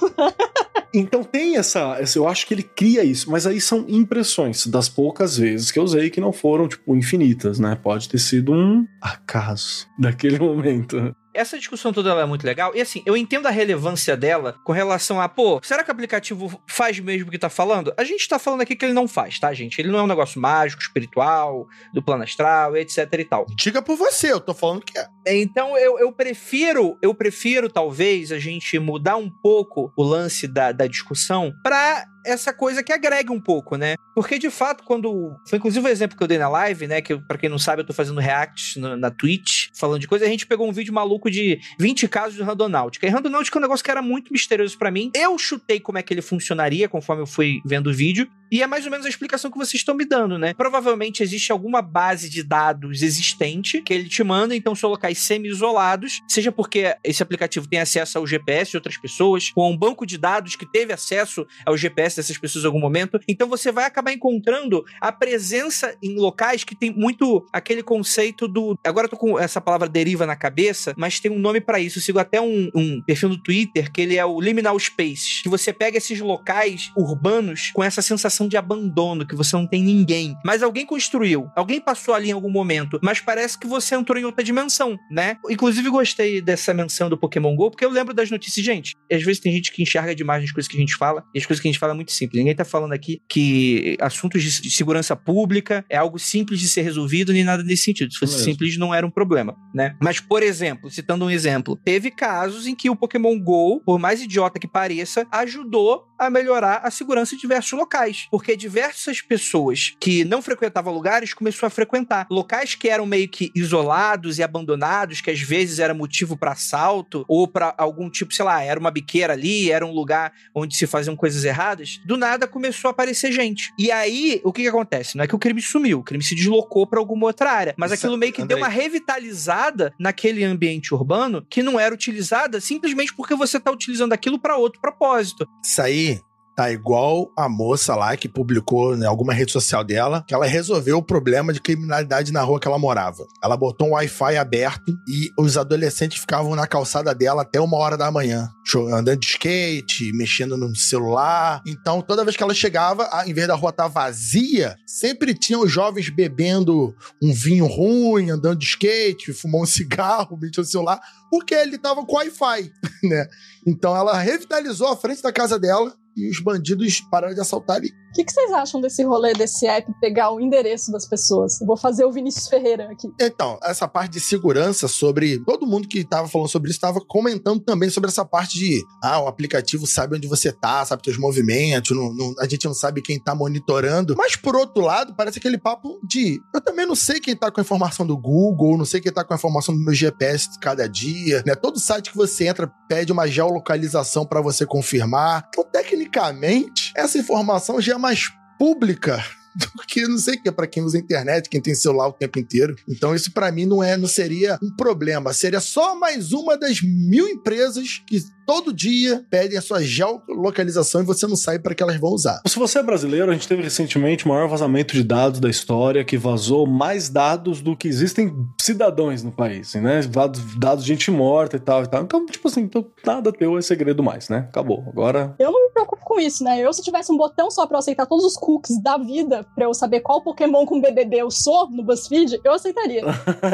[0.94, 2.18] Então tem essa, essa.
[2.20, 5.84] Eu acho que ele cria isso, mas aí são impressões das poucas vezes que eu
[5.84, 7.78] usei que não foram, tipo, infinitas, né?
[7.82, 11.16] Pode ter sido um acaso daquele momento.
[11.34, 12.76] Essa discussão toda ela é muito legal.
[12.76, 16.62] E assim, eu entendo a relevância dela com relação a, pô, será que o aplicativo
[16.68, 17.94] faz mesmo o que tá falando?
[17.98, 19.80] A gente tá falando aqui que ele não faz, tá, gente?
[19.80, 23.46] Ele não é um negócio mágico, espiritual, do plano astral, etc e tal.
[23.56, 25.08] Diga por você, eu tô falando que é.
[25.42, 30.72] Então eu, eu prefiro, eu prefiro talvez a gente mudar um pouco o lance da,
[30.72, 33.96] da discussão pra essa coisa que agrega um pouco, né?
[34.14, 35.36] Porque de fato, quando.
[35.48, 37.02] Foi inclusive o exemplo que eu dei na live, né?
[37.02, 40.26] Que pra quem não sabe, eu tô fazendo reacts na, na Twitch, falando de coisa.
[40.26, 43.06] A gente pegou um vídeo maluco de 20 casos de Randonáutica.
[43.06, 45.12] E Randonáutica é um negócio que era muito misterioso pra mim.
[45.16, 48.28] Eu chutei como é que ele funcionaria conforme eu fui vendo o vídeo.
[48.52, 50.54] E é mais ou menos a explicação que vocês estão me dando, né?
[50.54, 56.22] Provavelmente existe alguma base de dados existente que ele te manda, então são locais semi-isolados,
[56.28, 60.06] seja porque esse aplicativo tem acesso ao GPS de outras pessoas, ou a um banco
[60.06, 63.22] de dados que teve acesso ao GPS dessas pessoas em algum momento.
[63.26, 68.78] Então você vai acabar encontrando a presença em locais que tem muito aquele conceito do.
[68.84, 72.00] Agora eu tô com essa palavra deriva na cabeça, mas tem um nome pra isso.
[72.00, 75.48] Eu sigo até um, um perfil no Twitter que ele é o Liminal Space, que
[75.48, 80.36] você pega esses locais urbanos com essa sensação de abandono, que você não tem ninguém.
[80.46, 84.26] Mas alguém construiu, alguém passou ali em algum momento, mas parece que você entrou em
[84.26, 85.38] outra dimensão, né?
[85.50, 89.42] Inclusive gostei dessa menção do Pokémon GO, porque eu lembro das notícias, gente, às vezes
[89.42, 91.68] tem gente que enxerga demais as coisas que a gente fala, e as coisas que
[91.68, 92.40] a gente fala é muito simples.
[92.40, 96.82] Ninguém tá falando aqui que assuntos de de segurança pública é algo simples de ser
[96.82, 98.12] resolvido, nem nada nesse sentido.
[98.12, 98.52] Se fosse Mesmo.
[98.52, 99.96] simples, não era um problema, né?
[100.02, 104.22] Mas, por exemplo, citando um exemplo, teve casos em que o Pokémon GO, por mais
[104.22, 110.24] idiota que pareça, ajudou a melhorar a segurança de diversos locais, porque diversas pessoas que
[110.24, 115.32] não frequentavam lugares começou a frequentar locais que eram meio que isolados e abandonados, que
[115.32, 119.34] às vezes era motivo para assalto ou para algum tipo, sei lá, era uma biqueira
[119.34, 122.00] ali, era um lugar onde se faziam coisas erradas.
[122.06, 123.74] Do nada começou a aparecer gente.
[123.80, 125.18] E aí, o que que acontece?
[125.18, 127.92] Não é que o crime sumiu, o crime se deslocou para alguma outra área, mas
[127.92, 128.58] Isso, aquilo meio que Andrei.
[128.58, 134.14] deu uma revitalizada naquele ambiente urbano que não era utilizada simplesmente porque você tá utilizando
[134.14, 135.48] aquilo para outro propósito.
[135.64, 136.11] Isso aí
[136.56, 140.98] tá igual a moça lá que publicou em alguma rede social dela que ela resolveu
[140.98, 143.26] o problema de criminalidade na rua que ela morava.
[143.44, 147.98] Ela botou um Wi-Fi aberto e os adolescentes ficavam na calçada dela até uma hora
[147.98, 148.50] da manhã,
[148.92, 151.62] andando de skate, mexendo no celular.
[151.66, 155.72] Então, toda vez que ela chegava, em vez da rua estar vazia, sempre tinham os
[155.72, 161.54] jovens bebendo um vinho ruim, andando de skate, fumando um cigarro, mexendo no celular, porque
[161.54, 162.72] ele tava com Wi-Fi,
[163.04, 163.28] né?
[163.66, 167.88] Então ela revitalizou a frente da casa dela e os bandidos pararam de assaltar ali.
[167.88, 171.62] O que, que vocês acham desse rolê desse app pegar o endereço das pessoas?
[171.62, 173.08] Eu vou fazer o Vinícius Ferreira aqui.
[173.22, 175.40] Então, essa parte de segurança sobre.
[175.46, 178.82] Todo mundo que tava falando sobre isso tava comentando também sobre essa parte de.
[179.02, 182.74] Ah, o aplicativo sabe onde você tá, sabe teus movimentos, não- não- a gente não
[182.74, 184.14] sabe quem tá monitorando.
[184.18, 186.38] Mas por outro lado, parece aquele papo de.
[186.54, 189.24] Eu também não sei quem tá com a informação do Google, não sei quem tá
[189.24, 191.56] com a informação do meu GPS de cada dia, né?
[191.56, 195.48] Todo site que você entra pede uma geolocalização pra você confirmar.
[195.50, 195.64] Então,
[196.02, 199.24] tecnicamente, essa informação já é mais pública
[199.56, 202.40] do que não sei o que pra quem usa internet, quem tem celular o tempo
[202.40, 202.76] inteiro.
[202.88, 206.82] Então isso pra mim não é, não seria um problema, seria só mais uma das
[206.82, 211.84] mil empresas que todo dia pedem a sua geolocalização e você não sabe pra que
[211.84, 212.42] elas vão usar.
[212.48, 216.04] Se você é brasileiro, a gente teve recentemente o maior vazamento de dados da história,
[216.04, 220.02] que vazou mais dados do que existem cidadãos no país, né?
[220.02, 222.04] Dados, dados de gente morta e tal e tal.
[222.04, 224.48] Então, tipo assim, então, nada teu é segredo mais, né?
[224.50, 224.84] Acabou.
[224.88, 225.36] Agora.
[225.40, 226.60] Eu não me preocupo com isso, né?
[226.60, 229.66] Eu, se tivesse um botão só pra eu aceitar todos os cookies da vida, pra
[229.66, 233.04] eu saber qual Pokémon com BBB eu sou no BuzzFeed, eu aceitaria.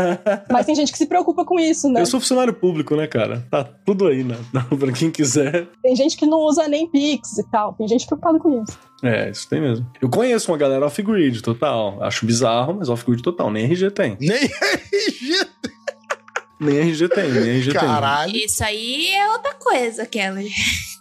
[0.51, 2.01] Mas tem gente que se preocupa com isso, né?
[2.01, 3.45] Eu sou funcionário público, né, cara?
[3.49, 4.37] Tá tudo aí, né?
[4.91, 5.67] Pra quem quiser.
[5.81, 7.73] Tem gente que não usa nem Pix e tal.
[7.73, 8.77] Tem gente preocupada com isso.
[9.03, 9.85] É, isso tem mesmo.
[10.01, 12.01] Eu conheço uma galera off-grid total.
[12.01, 13.51] Acho bizarro, mas off-grid total.
[13.51, 14.17] Nem RG tem.
[14.19, 15.47] Nem RG,
[16.59, 17.79] Nem RG tem, nem RG tem.
[17.79, 18.35] caralho.
[18.35, 20.49] Isso aí é outra coisa, Kelly.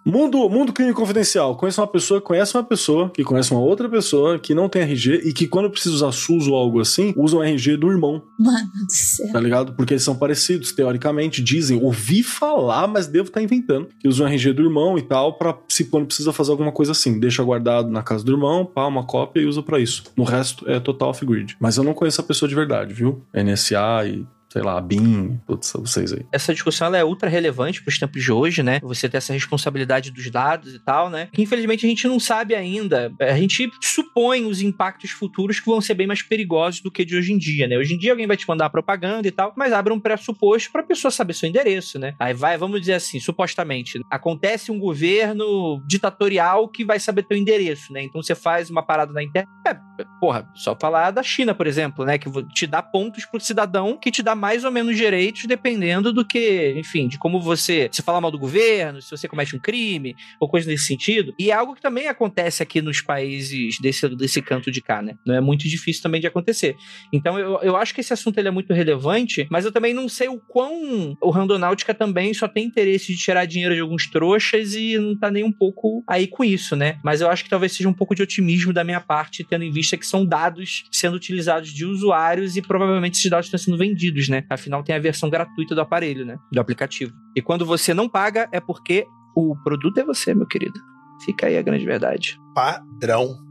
[0.06, 1.56] Mundo, mundo crime confidencial.
[1.56, 4.82] Conheço uma pessoa, que conhece uma pessoa, que conhece uma outra pessoa que não tem
[4.82, 8.22] RG e que quando precisa usar SUS ou algo assim, usa o RG do irmão,
[8.38, 9.32] Mano do céu.
[9.32, 9.72] tá ligado?
[9.72, 11.82] Porque eles são parecidos, teoricamente, dizem.
[11.82, 13.88] Ouvi falar, mas devo estar inventando.
[13.98, 16.92] Que usam o RG do irmão e tal, pra se quando precisa fazer alguma coisa
[16.92, 17.18] assim.
[17.18, 20.04] Deixa guardado na casa do irmão, pá, uma cópia e usa pra isso.
[20.16, 21.56] No resto é total off-grid.
[21.58, 23.22] Mas eu não conheço a pessoa de verdade, viu?
[23.34, 26.24] NSA e, sei lá, BIM, todos vocês aí.
[26.32, 28.80] Essa discussão é ultra relevante para os tempos de hoje, né?
[28.82, 31.28] Você ter essa responsabilidade dos dados e tal, né?
[31.32, 33.12] Que infelizmente a gente não sabe ainda.
[33.20, 37.16] A gente supõe os impactos futuros que vão ser bem mais perigosos do que de
[37.16, 37.76] hoje em dia, né?
[37.76, 40.82] Hoje em dia alguém vai te mandar propaganda e tal, mas abre um pressuposto para
[40.82, 42.14] a pessoa saber seu endereço, né?
[42.18, 47.92] Aí vai, vamos dizer assim, supostamente, acontece um governo ditatorial que vai saber teu endereço,
[47.92, 48.02] né?
[48.02, 49.48] Então você faz uma parada na internet.
[49.66, 49.76] É,
[50.20, 52.16] porra, só falar da China, por exemplo, né?
[52.16, 56.24] Que te dá pontos pro cidadão que te dá mais ou menos direitos dependendo do
[56.24, 60.14] que, enfim, de como você se fala mal do governo, se você comete um crime
[60.40, 61.34] ou coisa nesse sentido.
[61.38, 65.16] E é algo que também acontece aqui nos países desse, desse canto de cá, né?
[65.26, 66.76] Não é muito difícil também de acontecer.
[67.12, 70.08] Então eu, eu acho que esse assunto ele é muito relevante, mas eu também não
[70.08, 74.74] sei o quão o Randonáutica também só tem interesse de tirar dinheiro de alguns trouxas
[74.74, 76.98] e não tá nem um pouco aí com isso, né?
[77.02, 79.70] Mas eu acho que talvez seja um pouco de otimismo da minha parte, tendo em
[79.70, 84.25] vista que são dados sendo utilizados de usuários e provavelmente esses dados estão sendo vendidos,
[84.28, 84.44] né?
[84.50, 86.38] Afinal, tem a versão gratuita do aparelho, né?
[86.52, 87.12] Do aplicativo.
[87.34, 90.78] E quando você não paga, é porque o produto é você, meu querido.
[91.24, 92.38] Fica aí a grande verdade.
[92.54, 93.45] Padrão.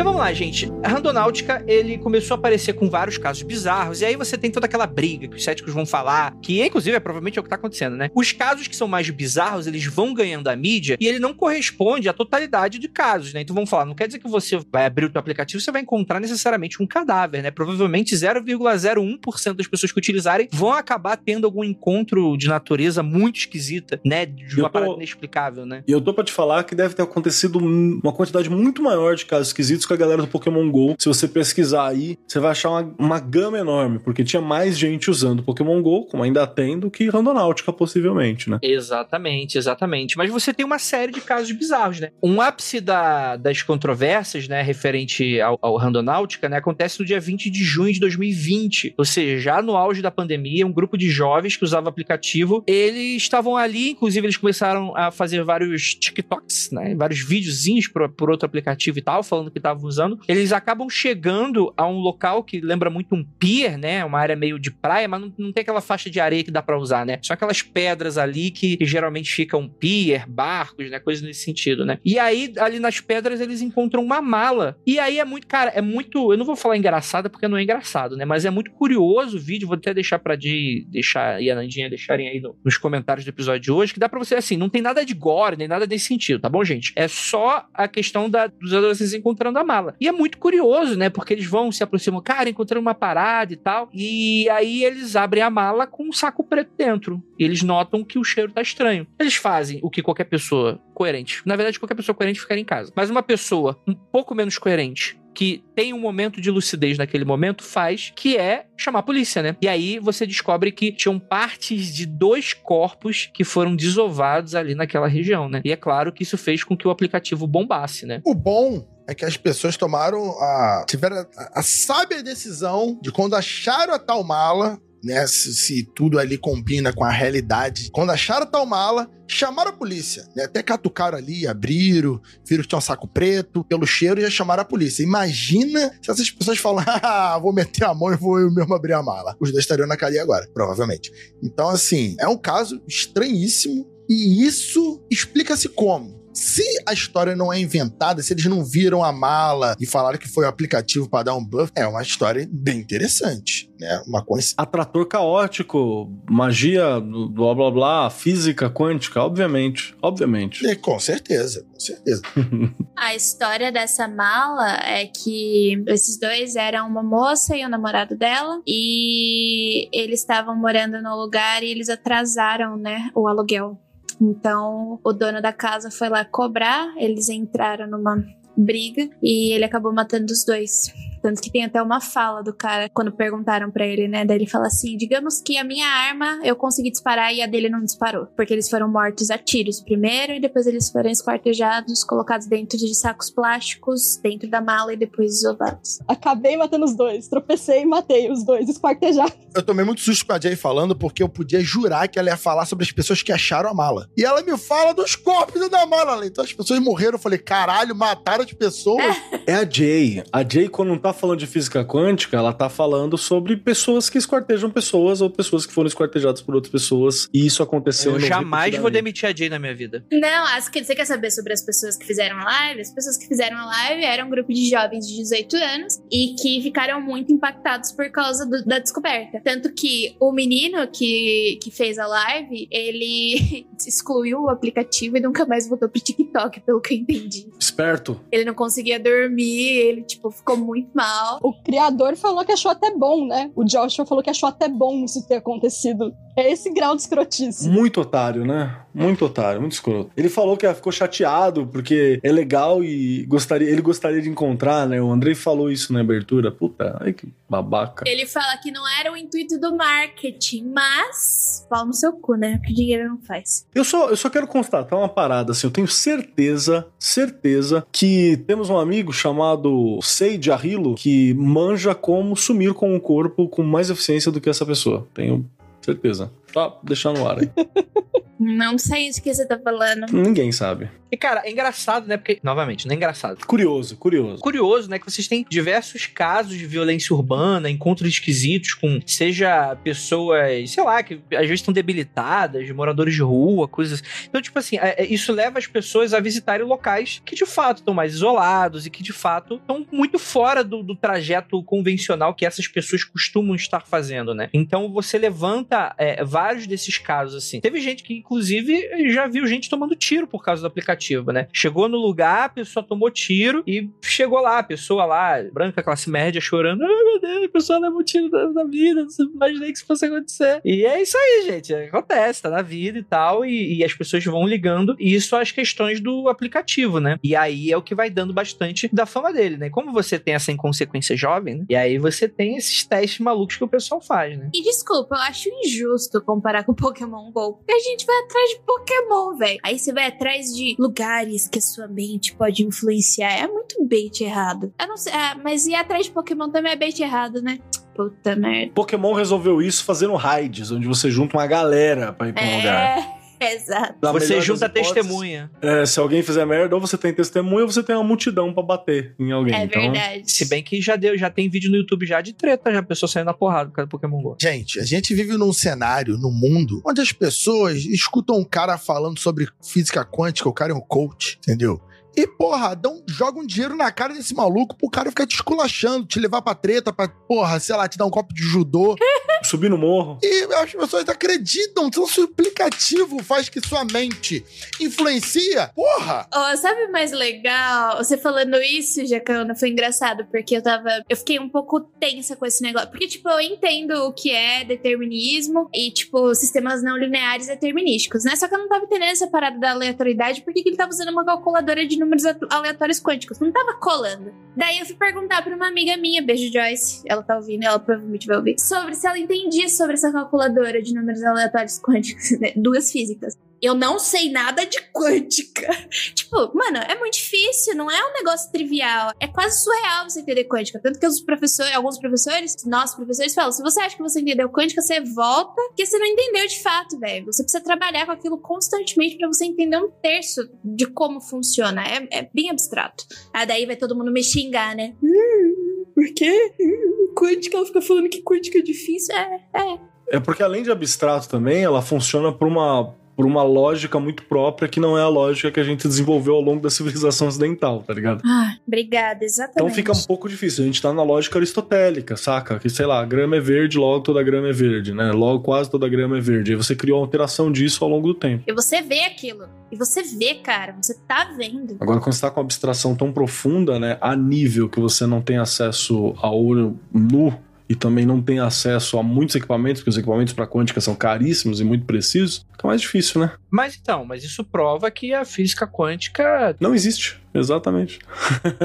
[0.00, 0.66] Então vamos lá, gente.
[0.82, 4.64] A Randonáutica, ele começou a aparecer com vários casos bizarros, e aí você tem toda
[4.64, 7.56] aquela briga que os céticos vão falar, que inclusive é provavelmente é o que tá
[7.56, 8.08] acontecendo, né?
[8.14, 12.08] Os casos que são mais bizarros, eles vão ganhando a mídia, e ele não corresponde
[12.08, 13.42] à totalidade de casos, né?
[13.42, 15.70] Então vamos falar, não quer dizer que você vai abrir o teu aplicativo e você
[15.70, 17.50] vai encontrar necessariamente um cadáver, né?
[17.50, 24.00] Provavelmente 0,01% das pessoas que utilizarem vão acabar tendo algum encontro de natureza muito esquisita,
[24.02, 24.24] né?
[24.24, 25.84] De uma tô- parada inexplicável, né?
[25.86, 29.14] E eu tô pra te falar que deve ter acontecido um- uma quantidade muito maior
[29.14, 30.94] de casos esquisitos com a galera do Pokémon GO.
[30.98, 35.10] Se você pesquisar aí, você vai achar uma, uma gama enorme, porque tinha mais gente
[35.10, 38.58] usando Pokémon GO, como ainda tem, do que Randonáutica, possivelmente, né?
[38.62, 40.16] Exatamente, exatamente.
[40.16, 42.10] Mas você tem uma série de casos bizarros, né?
[42.22, 47.50] Um ápice da, das controvérsias, né, referente ao, ao Randonáutica, né, acontece no dia 20
[47.50, 48.94] de junho de 2020.
[48.96, 53.22] Ou seja, já no auge da pandemia, um grupo de jovens que usava aplicativo, eles
[53.22, 58.46] estavam ali, inclusive eles começaram a fazer vários TikToks, né, vários videozinhos por, por outro
[58.46, 60.18] aplicativo e tal, falando que estavam usando.
[60.28, 64.58] Eles acabam chegando a um local que lembra muito um pier, né, uma área meio
[64.58, 67.18] de praia, mas não, não tem aquela faixa de areia que dá para usar, né?
[67.22, 71.98] Só aquelas pedras ali que, que geralmente ficam pier, barcos, né, coisas nesse sentido, né?
[72.04, 74.76] E aí ali nas pedras eles encontram uma mala.
[74.86, 77.62] E aí é muito, cara, é muito, eu não vou falar engraçada porque não é
[77.62, 78.24] engraçado, né?
[78.24, 81.88] Mas é muito curioso o vídeo, vou até deixar pra Di, deixar e a Nandinha
[81.88, 84.68] deixarem aí no- nos comentários do episódio de hoje, que dá pra você, assim, não
[84.68, 86.92] tem nada de gore, nem nada desse sentido, tá bom, gente?
[86.96, 89.94] É só a questão da, dos adolescentes encontrando a mala.
[90.00, 91.08] E é muito curioso, né?
[91.08, 95.42] Porque eles vão, se aproximam, cara, encontrando uma parada e tal, e aí eles abrem
[95.42, 97.22] a mala com um saco preto dentro.
[97.38, 99.06] E eles notam que o cheiro tá estranho.
[99.18, 102.92] Eles fazem o que qualquer pessoa coerente, na verdade, qualquer pessoa coerente ficaria em casa.
[102.94, 107.62] Mas uma pessoa um pouco menos coerente, que tem um momento de lucidez naquele momento,
[107.62, 109.56] faz, que é chamar a polícia, né?
[109.62, 115.08] E aí você descobre que tinham partes de dois corpos que foram desovados ali naquela
[115.08, 115.62] região, né?
[115.64, 118.20] E é claro que isso fez com que o aplicativo bombasse, né?
[118.24, 120.84] O bom é que as pessoas tomaram a.
[120.88, 124.80] tiveram a, a sábia decisão de quando acharam a tal mala.
[125.02, 127.90] Né, se, se tudo ali combina com a realidade.
[127.90, 130.28] Quando acharam a tal mala, chamaram a polícia.
[130.36, 134.60] Né, até catucaram ali, abriram, viram que tinha um saco preto, pelo cheiro já chamaram
[134.60, 135.02] a polícia.
[135.02, 138.92] Imagina se essas pessoas falam: ah, vou meter a mão e vou eu mesmo abrir
[138.92, 139.34] a mala.
[139.40, 141.10] Os dois estariam na cadeia agora, provavelmente.
[141.42, 146.19] Então, assim, é um caso estranhíssimo e isso explica-se como.
[146.40, 150.26] Se a história não é inventada, se eles não viram a mala e falaram que
[150.26, 154.02] foi o aplicativo para dar um buff, é uma história bem interessante, né?
[154.06, 154.54] Uma coisa.
[154.56, 159.94] Atrator caótico, magia, do blá blá blá, física quântica, obviamente.
[160.00, 160.66] Obviamente.
[160.66, 162.22] É, com certeza, com certeza.
[162.96, 168.62] A história dessa mala é que esses dois eram uma moça e o namorado dela,
[168.66, 173.78] e eles estavam morando no lugar e eles atrasaram, né, o aluguel.
[174.20, 178.22] Então, o dono da casa foi lá cobrar, eles entraram numa
[178.56, 180.92] briga e ele acabou matando os dois.
[181.22, 184.24] Tanto que tem até uma fala do cara quando perguntaram pra ele, né?
[184.24, 187.68] Daí ele fala assim: digamos que a minha arma eu consegui disparar e a dele
[187.68, 188.26] não disparou.
[188.36, 192.94] Porque eles foram mortos a tiros primeiro e depois eles foram esquartejados, colocados dentro de
[192.94, 195.98] sacos plásticos, dentro da mala e depois isovados.
[196.08, 197.28] Acabei matando os dois.
[197.28, 199.34] Tropecei e matei os dois, esquartejados.
[199.54, 202.36] Eu tomei muito susto com a Jay falando, porque eu podia jurar que ela ia
[202.36, 204.08] falar sobre as pessoas que acharam a mala.
[204.16, 206.24] E ela me fala dos corpos da mala.
[206.26, 207.14] Então as pessoas morreram.
[207.14, 209.16] Eu falei, caralho, mataram as pessoas.
[209.46, 210.22] É a Jay.
[210.32, 214.18] A Jay, quando não tá falando de física quântica, ela tá falando sobre pessoas que
[214.18, 217.28] esquartejam pessoas ou pessoas que foram esquartejadas por outras pessoas.
[217.32, 220.04] E isso aconteceu Eu jamais vou demitir a Jay na minha vida.
[220.12, 222.80] Não, as que você quer saber sobre as pessoas que fizeram a live?
[222.80, 226.34] As pessoas que fizeram a live eram um grupo de jovens de 18 anos e
[226.40, 229.40] que ficaram muito impactados por causa do- da descoberta.
[229.44, 235.44] Tanto que o menino que, que fez a live, ele excluiu o aplicativo e nunca
[235.46, 237.48] mais voltou pro TikTok, pelo que eu entendi.
[237.58, 238.20] Esperto.
[238.30, 241.38] Ele não conseguia dormir, ele, tipo, ficou muito mal.
[241.42, 243.50] O criador falou que achou até bom, né?
[243.56, 246.14] O Joshua falou que achou até bom isso ter acontecido.
[246.36, 247.68] É esse grau de escrotice.
[247.68, 248.76] Muito otário, né?
[248.94, 250.10] Muito otário, muito escroto.
[250.16, 255.00] Ele falou que ficou chateado porque é legal e gostaria, ele gostaria de encontrar, né?
[255.00, 256.50] O Andrei falou isso na abertura.
[256.50, 258.04] Puta, ai que babaca.
[258.06, 261.66] Ele fala que não era o intuito do marketing, mas.
[261.68, 262.60] Pau no seu cu, né?
[262.64, 263.66] Que dinheiro não faz.
[263.74, 268.70] Eu só, eu só quero constatar uma parada, assim, eu tenho certeza, certeza que temos
[268.70, 274.30] um amigo chamado Seiji Arilo que manja como sumir com o corpo com mais eficiência
[274.30, 275.06] do que essa pessoa.
[275.14, 275.48] Tenho
[275.80, 276.30] certeza.
[276.52, 277.50] Só deixar no ar aí.
[278.38, 280.06] Não sei de que você tá falando.
[280.12, 280.90] Ninguém sabe.
[281.10, 282.16] E, cara, é engraçado, né?
[282.16, 283.44] Porque, novamente, não é engraçado.
[283.46, 284.40] Curioso, curioso.
[284.40, 284.98] Curioso, né?
[284.98, 291.02] Que vocês têm diversos casos de violência urbana, encontros esquisitos com, seja pessoas, sei lá,
[291.02, 294.02] que às vezes estão debilitadas, moradores de rua, coisas.
[294.28, 297.78] Então, tipo assim, é- é- isso leva as pessoas a visitarem locais que de fato
[297.78, 302.46] estão mais isolados e que de fato estão muito fora do, do trajeto convencional que
[302.46, 304.48] essas pessoas costumam estar fazendo, né?
[304.52, 307.60] Então, você levanta é, vários desses casos, assim.
[307.60, 310.99] Teve gente que, inclusive, já viu gente tomando tiro por causa do aplicativo,
[311.32, 311.48] né?
[311.52, 316.10] Chegou no lugar, a pessoa tomou tiro e chegou lá, a pessoa lá, branca, classe
[316.10, 316.82] média, chorando.
[316.82, 320.06] Ai, meu Deus, a pessoa levou tiro da, da vida, não imaginei que isso fosse
[320.06, 320.60] acontecer.
[320.64, 321.74] E é isso aí, gente.
[321.74, 326.00] Acontece, tá na vida e tal, e, e as pessoas vão ligando isso às questões
[326.00, 327.18] do aplicativo, né?
[327.22, 329.70] E aí é o que vai dando bastante da fama dele, né?
[329.70, 331.64] Como você tem essa inconsequência jovem, né?
[331.68, 334.50] E aí você tem esses testes malucos que o pessoal faz, né?
[334.54, 337.54] E desculpa, eu acho injusto comparar com Pokémon GO.
[337.54, 339.60] Porque a gente vai atrás de Pokémon, velho.
[339.62, 343.32] Aí você vai atrás de lugares que a sua mente pode influenciar.
[343.32, 344.72] É muito bait errado.
[344.78, 347.60] Eu não sei, ah, mas ir atrás de Pokémon também é bait errado, né?
[347.94, 348.72] Puta merda.
[348.74, 353.19] Pokémon resolveu isso fazendo raids, onde você junta uma galera pra ir pra um lugar.
[353.52, 353.94] Exato.
[354.02, 355.50] Na você junta testemunha.
[355.62, 358.62] É, se alguém fizer merda, ou você tem testemunha, ou você tem uma multidão pra
[358.62, 359.54] bater em alguém.
[359.54, 360.30] É então, verdade.
[360.30, 362.82] Se bem que já deu, já tem vídeo no YouTube já de treta, já a
[362.82, 364.36] pessoa saindo na porrada por causa do Pokémon GO.
[364.40, 369.18] Gente, a gente vive num cenário, num mundo, onde as pessoas escutam um cara falando
[369.18, 371.80] sobre física quântica, o cara é um coach, entendeu?
[372.20, 376.20] E, porra, dão, jogam dinheiro na cara desse maluco pro cara ficar te esculachando, te
[376.20, 378.94] levar pra treta, pra, porra, sei lá, te dar um copo de judô.
[379.42, 380.18] subir no morro.
[380.22, 384.44] E as pessoas acreditam, seu suplicativo faz que sua mente
[384.78, 385.70] influencia.
[385.74, 386.26] Porra!
[386.32, 387.96] Ó, sabe o mais legal?
[387.96, 391.02] Você falando isso, Jacana, foi engraçado, porque eu tava.
[391.08, 392.90] Eu fiquei um pouco tensa com esse negócio.
[392.90, 398.36] Porque, tipo, eu entendo o que é determinismo e, tipo, sistemas não lineares determinísticos, né?
[398.36, 401.10] Só que eu não tava entendendo essa parada da aleatoriedade, porque que ele tava usando
[401.10, 403.38] uma calculadora de números aleatórios quânticos.
[403.38, 404.32] Não tava colando.
[404.56, 408.26] Daí eu fui perguntar pra uma amiga minha, beijo Joyce, ela tá ouvindo, ela provavelmente
[408.26, 412.52] vai ouvir, sobre se ela entendia sobre essa calculadora de números aleatórios quânticos, né?
[412.56, 413.38] duas físicas.
[413.62, 415.68] Eu não sei nada de quântica.
[416.14, 419.12] tipo, mano, é muito difícil, não é um negócio trivial.
[419.20, 420.80] É quase surreal você entender quântica.
[420.82, 424.48] Tanto que os professores, alguns professores, nossos professores falam: se você acha que você entendeu
[424.48, 427.26] quântica, você volta, porque você não entendeu de fato, velho.
[427.26, 431.82] Você precisa trabalhar com aquilo constantemente pra você entender um terço de como funciona.
[431.82, 433.04] É, é bem abstrato.
[433.32, 434.94] Ah, daí vai todo mundo me xingar, né?
[435.02, 436.52] Hum, por quê?
[436.60, 439.14] Hum, Quântica, ela fica falando que quântica é difícil.
[439.14, 439.78] É, é.
[440.12, 444.66] É porque além de abstrato também, ela funciona por uma, por uma lógica muito própria
[444.66, 447.92] que não é a lógica que a gente desenvolveu ao longo da civilização ocidental, tá
[447.92, 448.22] ligado?
[448.24, 449.58] Ah, obrigada, exatamente.
[449.58, 450.64] Então fica um pouco difícil.
[450.64, 452.58] A gente tá na lógica aristotélica, saca?
[452.58, 455.12] Que, sei lá, grama é verde, logo toda grama é verde, né?
[455.12, 456.52] Logo quase toda grama é verde.
[456.52, 458.42] Aí você criou uma alteração disso ao longo do tempo.
[458.46, 459.44] E você vê aquilo.
[459.70, 460.74] E você vê, cara.
[460.80, 461.76] Você tá vendo.
[461.78, 463.98] Agora, quando você tá com uma abstração tão profunda, né?
[464.00, 467.38] A nível que você não tem acesso a ouro nu
[467.70, 471.60] e também não tem acesso a muitos equipamentos, porque os equipamentos para quântica são caríssimos
[471.60, 473.32] e muito precisos, fica mais difícil, né?
[473.48, 476.56] Mas então, mas isso prova que a física quântica.
[476.58, 477.20] Não existe.
[477.32, 478.00] Exatamente.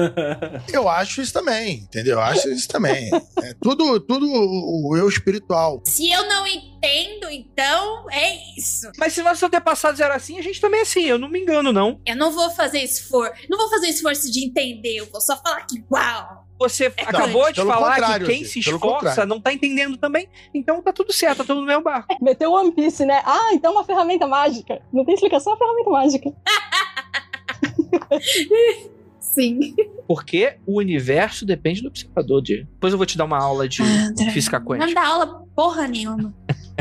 [0.72, 2.14] Eu acho isso também, entendeu?
[2.14, 3.08] Eu acho isso também.
[3.40, 5.82] É tudo, tudo o o eu espiritual.
[5.86, 8.90] Se eu não entendo, então é isso.
[8.98, 11.04] Mas se nossos antepassados eram assim, a gente também é assim.
[11.04, 12.00] Eu não me engano, não.
[12.04, 13.32] Eu não vou fazer esforço.
[13.48, 14.96] Não vou fazer esforço de entender.
[14.96, 16.45] Eu vou só falar que, uau.
[16.58, 20.28] Você acabou de pelo falar que quem se esforça não tá entendendo também.
[20.54, 22.14] Então tá tudo certo, tá tudo no mesmo barco.
[22.22, 23.20] Meteu One Piece, né?
[23.24, 24.80] Ah, então uma ferramenta mágica.
[24.92, 26.32] Não tem explicação, é uma ferramenta mágica.
[29.20, 29.74] Sim.
[30.08, 32.64] Porque o universo depende do observador, de.
[32.64, 34.94] Depois eu vou te dar uma aula de Ah, física Não quântica.
[34.94, 36.34] dá aula porra nenhuma.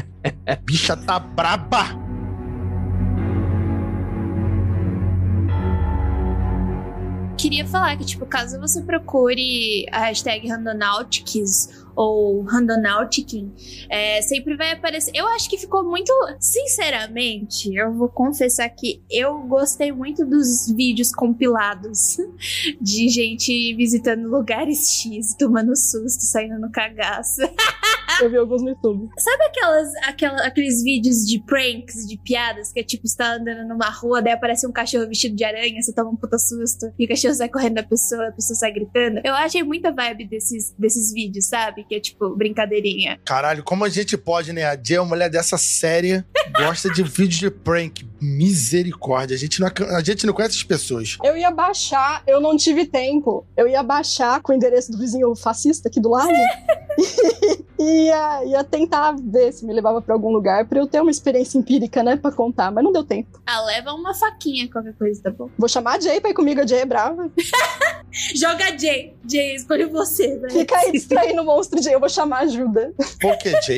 [0.63, 1.87] Bicha tá braba.
[7.45, 13.53] Queria falar que, tipo, caso você procure a hashtag Randonautics ou Randonauticing,
[13.87, 15.11] é, sempre vai aparecer.
[15.13, 16.11] Eu acho que ficou muito.
[16.39, 22.17] Sinceramente, eu vou confessar que eu gostei muito dos vídeos compilados
[22.81, 27.41] de gente visitando lugares X, tomando susto, saindo no cagaço.
[28.21, 29.09] Eu vi alguns no YouTube.
[29.17, 33.67] Sabe aquelas, aquela, aqueles vídeos de pranks, de piadas, que é tipo, você tá andando
[33.67, 37.05] numa rua, daí aparece um cachorro vestido de aranha, você toma um puta susto, e
[37.05, 39.21] o cachorro sai correndo da pessoa, a pessoa sai gritando.
[39.23, 41.83] Eu achei muita vibe desses, desses vídeos, sabe?
[41.83, 43.19] Que é tipo, brincadeirinha.
[43.25, 44.65] Caralho, como a gente pode, né?
[44.65, 46.25] A Jay é uma mulher dessa séria,
[46.57, 48.05] gosta de vídeo de prank.
[48.21, 49.35] Misericórdia.
[49.35, 51.17] A gente, não, a gente não conhece as pessoas.
[51.23, 53.45] Eu ia baixar, eu não tive tempo.
[53.55, 56.33] Eu ia baixar com o endereço do vizinho fascista aqui do lado.
[57.77, 61.11] e ia, ia tentar ver se me levava pra algum lugar pra eu ter uma
[61.11, 63.39] experiência empírica, né, pra contar, mas não deu tempo.
[63.45, 65.49] Ah, leva uma faquinha, qualquer coisa, tá bom?
[65.57, 67.29] Vou chamar a Jay pra ir comigo, a Jay é brava.
[68.35, 69.13] Joga Jay.
[69.29, 70.51] Jay, escolhe você, velho.
[70.51, 72.93] Fica aí distraindo o monstro Jay, eu vou chamar ajuda.
[73.19, 73.77] Por que, Jay?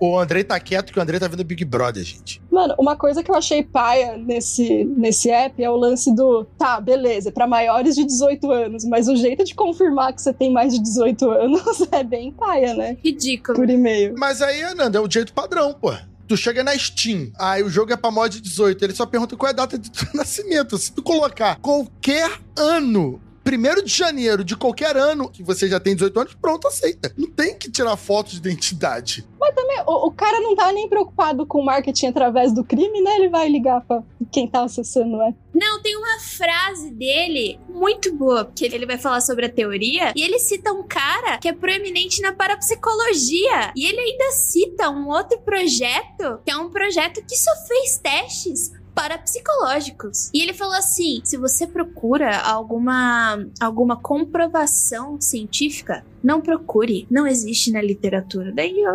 [0.00, 2.42] o Andrei tá quieto que o Andrei tá vendo Big Brother, gente.
[2.50, 6.80] Mano, uma coisa que eu achei paia nesse, nesse app é o lance do, tá,
[6.80, 10.50] beleza, é pra maiores de 18 anos, mas o jeito de confirmar que você tem
[10.50, 12.96] mais de 18 anos é bem paia, né?
[13.04, 13.58] Ridículo.
[13.58, 14.14] Por e-mail.
[14.18, 15.92] Mas aí, Ananda, é o jeito padrão, pô.
[16.26, 19.48] Tu chega na Steam, aí o jogo é pra mod 18, ele só pergunta qual
[19.48, 20.78] é a data de teu nascimento.
[20.78, 25.94] Se tu colocar qualquer ano primeiro de janeiro de qualquer ano que você já tem
[25.94, 27.12] 18 anos, pronto, aceita.
[27.16, 29.26] Não tem que tirar foto de identidade.
[29.38, 33.16] Mas também, o, o cara não tá nem preocupado com marketing através do crime, né?
[33.16, 35.34] Ele vai ligar pra quem tá acessando, né?
[35.54, 40.22] Não, tem uma frase dele muito boa, porque ele vai falar sobre a teoria e
[40.22, 43.72] ele cita um cara que é proeminente na parapsicologia.
[43.74, 48.72] E ele ainda cita um outro projeto, que é um projeto que só fez testes
[49.00, 50.30] parapsicológicos.
[50.34, 57.06] E ele falou assim: se você procura alguma, alguma comprovação científica, não procure.
[57.10, 58.52] Não existe na literatura.
[58.52, 58.92] Daí eu.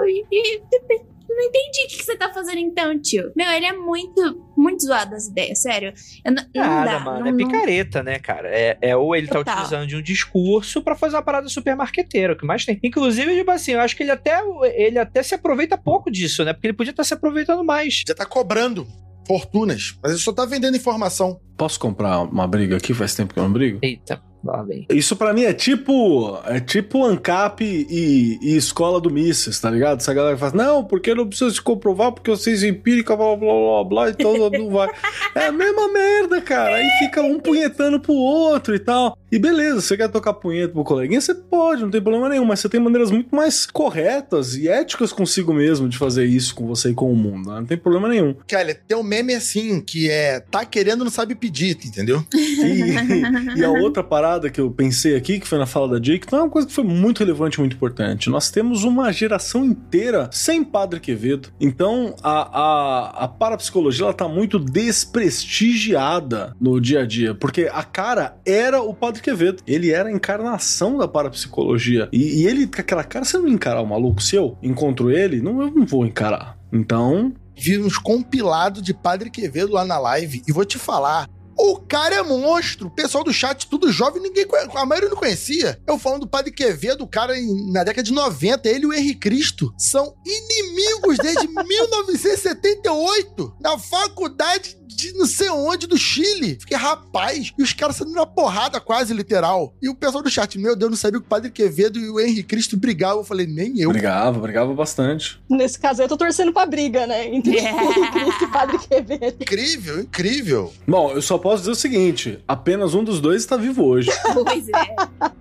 [1.28, 3.32] não entendi o que, você tá fazendo então, tio.
[3.36, 4.22] Meu, ele é muito,
[4.56, 5.92] muito zoado as ideias, sério.
[6.24, 7.20] Eu não, não Nada, dá, mano.
[7.20, 8.48] não- é não- picareta, né, cara?
[8.50, 9.56] É, é ou ele tá Total.
[9.56, 12.80] utilizando de um discurso pra fazer uma parada super marqueteira, o que mais tem.
[12.82, 14.40] Inclusive, tipo assim, eu acho que ele até,
[14.76, 16.54] ele até se aproveita pouco disso, né?
[16.54, 18.04] Porque ele podia estar se aproveitando mais.
[18.08, 18.88] Já tá cobrando
[19.28, 21.40] fortunas, mas ele só tá vendendo informação.
[21.58, 22.94] Posso comprar uma briga aqui?
[22.94, 23.80] Faz tempo que eu não brigo.
[23.82, 24.86] Eita, lá vem.
[24.90, 26.38] Isso pra mim é tipo.
[26.46, 30.00] É tipo ANCAP e, e escola do Mises, tá ligado?
[30.00, 33.54] Essa galera fala, não, porque não precisa se comprovar, porque eu sei empírica, blá blá
[33.54, 34.90] blá blá, então não vai.
[35.34, 36.76] É a mesma merda, cara.
[36.76, 39.18] Aí fica um punhetando pro outro e tal.
[39.36, 42.62] E beleza, você quer tocar punheta pro coleguinha, você pode, não tem problema nenhum, mas
[42.62, 46.92] você tem maneiras muito mais corretas e éticas consigo mesmo de fazer isso com você
[46.92, 47.60] e com o mundo, né?
[47.60, 48.34] Não tem problema nenhum.
[48.48, 52.24] Kelly, tem um meme assim, que é tá querendo, não sabe pedir, entendeu?
[52.56, 56.26] E, e a outra parada que eu pensei aqui, que foi na fala da Jake,
[56.26, 58.30] então é uma coisa que foi muito relevante, muito importante.
[58.30, 61.50] Nós temos uma geração inteira sem Padre Quevedo.
[61.60, 67.84] Então a, a, a parapsicologia ela tá muito desprestigiada no dia a dia, porque a
[67.84, 69.64] cara era o Padre Quevedo.
[69.66, 72.08] Ele era a encarnação da parapsicologia.
[72.12, 74.22] E, e ele, com aquela cara, você não encarar o maluco?
[74.22, 76.58] Se eu encontro ele, não, eu não vou encarar.
[76.72, 81.26] Então, Vi uns compilados de Padre Quevedo lá na live e vou te falar.
[81.58, 82.88] O cara é monstro.
[82.88, 84.46] O pessoal do chat, tudo jovem, ninguém
[84.76, 85.80] a maioria não conhecia.
[85.88, 87.34] Eu falando do Padre Quevedo, o cara
[87.72, 94.78] na década de 90, ele e o Henrique Cristo são inimigos desde 1978 na faculdade
[95.12, 96.58] de não sei onde do Chile.
[96.60, 99.74] Fiquei, rapaz, e os caras saindo na porrada quase literal.
[99.82, 102.20] E o pessoal do chat, meu Deus, não sabia que o Padre Quevedo e o
[102.20, 103.20] Henrique Cristo brigavam.
[103.20, 103.90] Eu falei, nem eu.
[103.90, 105.40] brigava, brigava bastante.
[105.50, 107.28] Nesse caso, eu tô torcendo pra briga, né?
[107.34, 107.54] Entre
[108.12, 109.38] Cristo e Padre Quevedo.
[109.42, 110.74] Incrível, incrível.
[110.88, 114.10] Bom, eu só posso dizer o seguinte: apenas um dos dois está vivo hoje.
[114.46, 114.96] Pois é.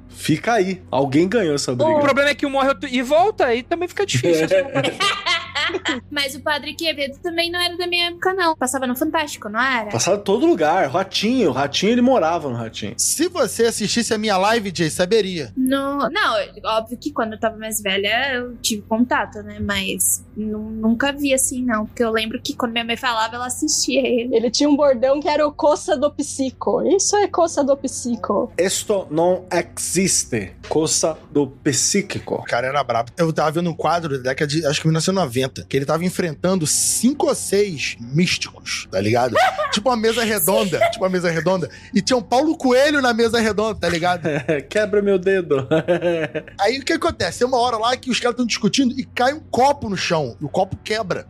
[0.09, 0.81] Fica aí.
[0.91, 2.01] Alguém ganhou essa O briga.
[2.01, 4.47] problema é que um morre e volta, aí também fica difícil.
[6.11, 8.57] Mas o Padre Quevedo também não era da minha época, não.
[8.57, 9.91] Passava no Fantástico, não era?
[9.91, 10.89] Passava em todo lugar.
[10.89, 11.51] Ratinho.
[11.53, 12.95] Ratinho, ele morava no Ratinho.
[12.97, 15.53] Se você assistisse a minha live, Jay, saberia.
[15.57, 16.09] No...
[16.11, 16.35] Não,
[16.65, 19.59] óbvio que quando eu tava mais velha eu tive contato, né?
[19.61, 21.87] Mas nu- nunca vi assim, não.
[21.87, 24.35] Porque eu lembro que quando minha mãe falava, ela assistia ele.
[24.37, 26.83] Ele tinha um bordão que era o coça do psico.
[26.87, 28.53] Isso é coça do psico.
[28.57, 30.53] Esto não existe.
[30.69, 32.35] Coisa do psíquico.
[32.37, 33.11] O cara era brabo.
[33.17, 36.67] Eu tava vendo um quadro da década de, acho que 1990, que ele tava enfrentando
[36.67, 39.37] cinco ou seis místicos, tá ligado?
[39.73, 41.69] tipo uma mesa redonda, tipo uma mesa redonda.
[41.95, 44.23] E tinha um Paulo Coelho na mesa redonda, tá ligado?
[44.69, 45.69] Quebra meu dedo.
[46.59, 47.41] Aí o que acontece?
[47.41, 50.37] Tem uma hora lá que os caras estão discutindo e cai um copo no chão.
[50.41, 51.27] E o copo quebra.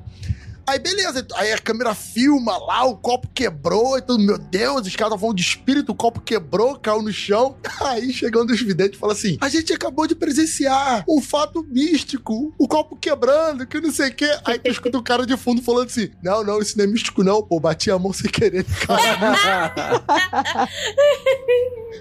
[0.67, 4.97] Aí beleza, aí a câmera filma lá, o copo quebrou e tudo, meu Deus, os
[4.97, 7.57] caras falando de espírito, o copo quebrou, caiu no chão.
[7.81, 12.67] Aí chegando os videntes fala assim: a gente acabou de presenciar um fato místico, o
[12.67, 14.29] copo quebrando, que não sei o quê.
[14.45, 17.23] Aí tu escuta o cara de fundo falando assim: não, não, isso não é místico,
[17.23, 18.65] não, pô, bati a mão sem querer.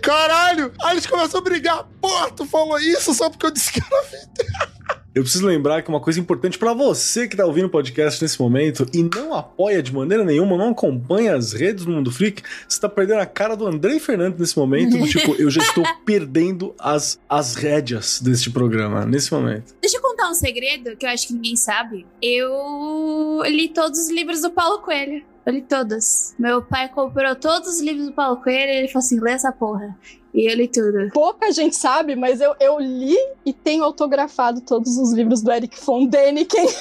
[0.01, 0.74] Caralho.
[0.84, 1.88] Aí eles começam a brigar.
[2.01, 5.99] Pô, tu falou isso só porque eu disse que era Eu preciso lembrar que uma
[5.99, 9.93] coisa importante pra você que tá ouvindo o podcast nesse momento e não apoia de
[9.93, 13.68] maneira nenhuma, não acompanha as redes do Mundo Freak, você tá perdendo a cara do
[13.68, 14.97] Andrei Fernandes nesse momento.
[14.97, 19.76] do tipo, eu já estou perdendo as, as rédeas deste programa nesse momento.
[19.80, 22.07] Deixa eu contar um segredo que eu acho que ninguém sabe.
[22.20, 25.24] Eu li todos os livros do Paulo Coelho.
[25.45, 26.34] Eu li todos.
[26.39, 29.51] Meu pai comprou todos os livros do Paulo Coelho e ele falou assim: lê essa
[29.51, 29.95] porra.
[30.34, 31.09] E eu li tudo.
[31.13, 35.79] Pouca gente sabe, mas eu, eu li e tenho autografado todos os livros do Eric
[35.86, 36.67] von Däniken.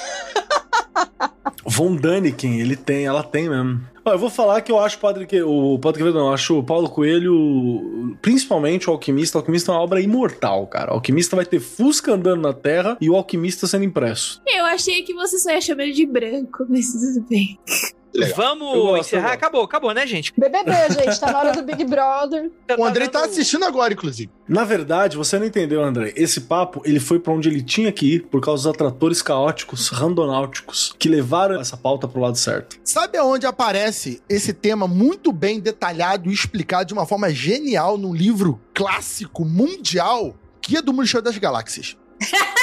[1.65, 3.81] Von Daniken, ele tem, ela tem mesmo.
[4.05, 6.33] Ó, eu vou falar que eu acho o Padre que o Padre Quevedo não, eu
[6.33, 10.91] acho o Paulo Coelho, principalmente o Alquimista, o Alquimista é uma obra imortal, cara.
[10.91, 14.41] O Alquimista vai ter Fusca andando na Terra e o Alquimista sendo impresso.
[14.45, 17.57] Eu achei que você só ia chamar ele de branco, mas tudo bem.
[18.13, 18.35] Legal.
[18.35, 19.33] Vamos gosto, encerrar?
[19.33, 20.31] Acabou, acabou, né, gente?
[20.37, 22.51] BBB, gente, tá na hora do Big Brother.
[22.77, 24.29] O Andrei tá dando- assistindo agora, inclusive.
[24.47, 26.13] Na verdade, você não entendeu, André.
[26.15, 29.89] Esse papo, ele foi pra onde ele tinha que ir por causa dos atratores caóticos,
[29.89, 32.77] randonáuticos, que levaram essa pauta pro lado certo.
[32.83, 38.13] Sabe aonde aparece esse tema muito bem detalhado e explicado de uma forma genial num
[38.13, 40.35] livro clássico mundial?
[40.65, 41.97] Guia do Mochilão das Galáxias.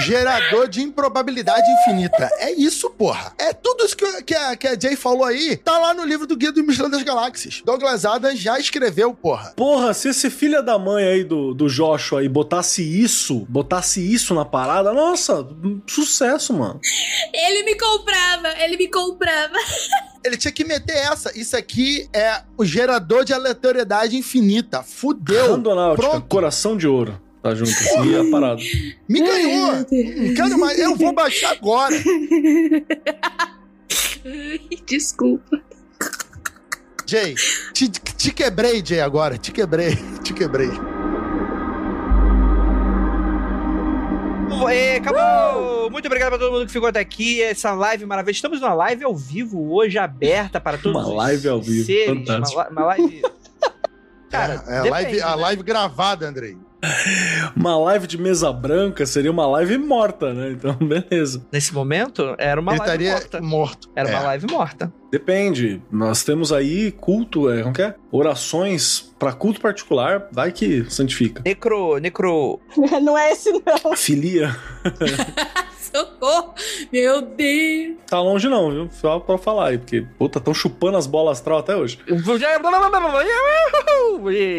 [0.00, 2.28] Gerador de improbabilidade infinita.
[2.38, 3.32] É isso, porra.
[3.38, 5.56] É tudo isso que, que, a, que a Jay falou aí.
[5.56, 7.62] Tá lá no livro do Guia do Mochilão das Galáxias.
[7.64, 9.52] Douglas Adams já escreveu, porra.
[9.56, 14.34] Porra, se esse filho da mãe aí do, do Joshua aí botasse isso, botasse isso
[14.34, 15.46] na parada, nossa,
[15.86, 16.80] sucesso, mano.
[17.32, 19.54] Ele me comprava, ele me comprava.
[20.24, 21.38] Ele tinha que meter essa.
[21.38, 24.82] Isso aqui é o gerador de aleatoriedade infinita.
[24.82, 25.52] Fudeu.
[25.52, 26.26] Randonáutica, Pronto.
[26.28, 27.20] coração de ouro.
[27.44, 28.62] Tá junto assim, e a parada.
[29.06, 29.72] Me ganhou.
[29.76, 30.78] Não quero mais.
[30.78, 31.94] Eu vou baixar agora.
[34.86, 35.60] Desculpa.
[37.06, 37.34] Jay,
[37.74, 39.36] te, te quebrei, Jay, agora.
[39.36, 39.94] Te quebrei.
[40.22, 40.70] Te quebrei.
[44.70, 45.90] É, acabou!
[45.90, 47.42] Muito obrigado pra todo mundo que ficou até aqui.
[47.42, 48.36] Essa live maravilhosa.
[48.38, 52.26] Estamos numa live ao vivo hoje, aberta para todos Uma live ao vivo, seres.
[52.26, 52.58] fantástico.
[52.58, 53.22] Uma, uma live.
[54.30, 55.42] Cara, é, é a, depende, live, a né?
[55.42, 56.56] live gravada, Andrei.
[57.56, 60.50] Uma live de mesa branca seria uma live morta, né?
[60.52, 61.46] Então, beleza.
[61.52, 63.40] Nesse momento, era uma Ele live estaria morta.
[63.40, 63.90] morto.
[63.94, 64.22] Era uma É.
[64.24, 64.92] live morta.
[65.10, 65.80] Depende.
[65.92, 67.94] Nós temos aí culto, é, como que é?
[68.10, 71.42] Orações pra culto particular, vai que santifica.
[71.44, 71.98] Necro.
[71.98, 72.60] Necro.
[73.02, 73.96] Não é esse, não.
[73.96, 74.54] Filia.
[75.92, 76.54] Socorro.
[76.92, 77.96] Meu Deus.
[78.06, 78.88] Tá longe não, viu?
[78.92, 81.98] Só pra falar aí, porque, puta, tão chupando as bolas astral até hoje.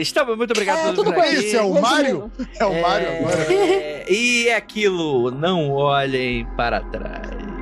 [0.02, 1.36] Estamos muito obrigado É, tudo aqui.
[1.36, 1.74] Esse é o.
[1.82, 2.32] Mário?
[2.60, 3.54] É o Mário agora.
[3.54, 7.55] É, E é aquilo, não olhem para trás.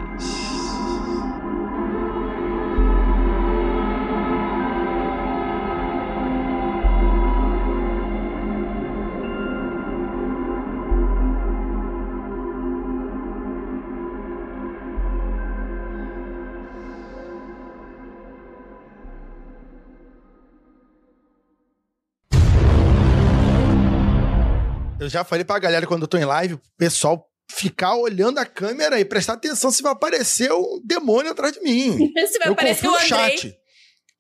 [25.04, 28.46] Eu já falei pra galera quando eu tô em live, o pessoal ficar olhando a
[28.46, 32.12] câmera e prestar atenção se vai aparecer um demônio atrás de mim.
[32.16, 33.38] Você vai eu aparecer confio o no Andrei.
[33.38, 33.58] chat.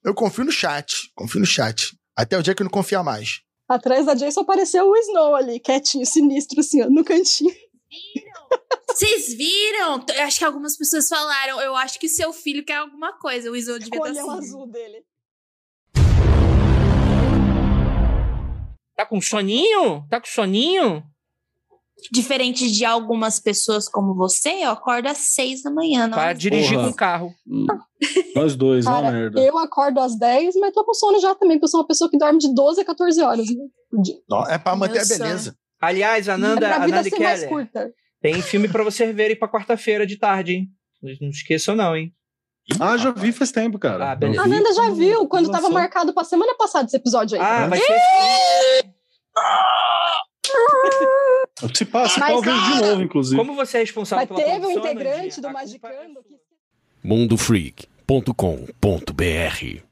[0.03, 1.11] Eu confio no chat.
[1.15, 1.97] Confio no chat.
[2.15, 3.39] Até o dia que eu não confiar mais.
[3.67, 7.55] Atrás da Jason apareceu o Snow ali, quietinho, sinistro, assim, ó, no cantinho.
[8.89, 10.05] Vocês viram?
[10.15, 11.61] Eu acho que algumas pessoas falaram.
[11.61, 13.49] Eu acho que seu filho quer alguma coisa.
[13.49, 14.47] O Iso devia estar olhão assim.
[14.47, 15.03] azul dele.
[18.95, 20.05] Tá com soninho?
[20.09, 21.03] Tá com soninho?
[22.11, 26.07] Diferente de algumas pessoas como você, eu acordo às seis da manhã.
[26.07, 26.83] Não Pra às dirigir Porra.
[26.87, 27.33] com o carro.
[27.47, 27.65] Hum.
[28.35, 29.39] Nós dois, é Cara, merda.
[29.41, 32.09] eu acordo às 10, mas tô com sono já também, porque eu sou uma pessoa
[32.09, 33.63] que dorme de 12 a 14 horas né,
[34.49, 35.55] é pra manter a Meu beleza.
[35.79, 37.93] Aliás, Ananda, é Ananda e Keller, curta.
[38.21, 40.67] tem filme pra você ver aí pra quarta-feira de tarde, hein?
[41.21, 42.11] Não esqueçam não, hein?
[42.79, 44.11] Ah, já vi faz tempo, cara.
[44.11, 44.41] Ah, beleza.
[44.41, 45.73] A Nanda já viu, quando tava lançou.
[45.73, 47.43] marcado pra semana passada esse episódio aí.
[47.45, 48.93] Ah, vai ser...
[51.73, 53.37] Se passa, Mas, talvez de cara, novo, inclusive.
[53.37, 55.41] Como você é responsável Mas pela teve um integrante Nandinha?
[55.41, 56.35] do Magicando que
[57.03, 59.83] mundofreak.com.br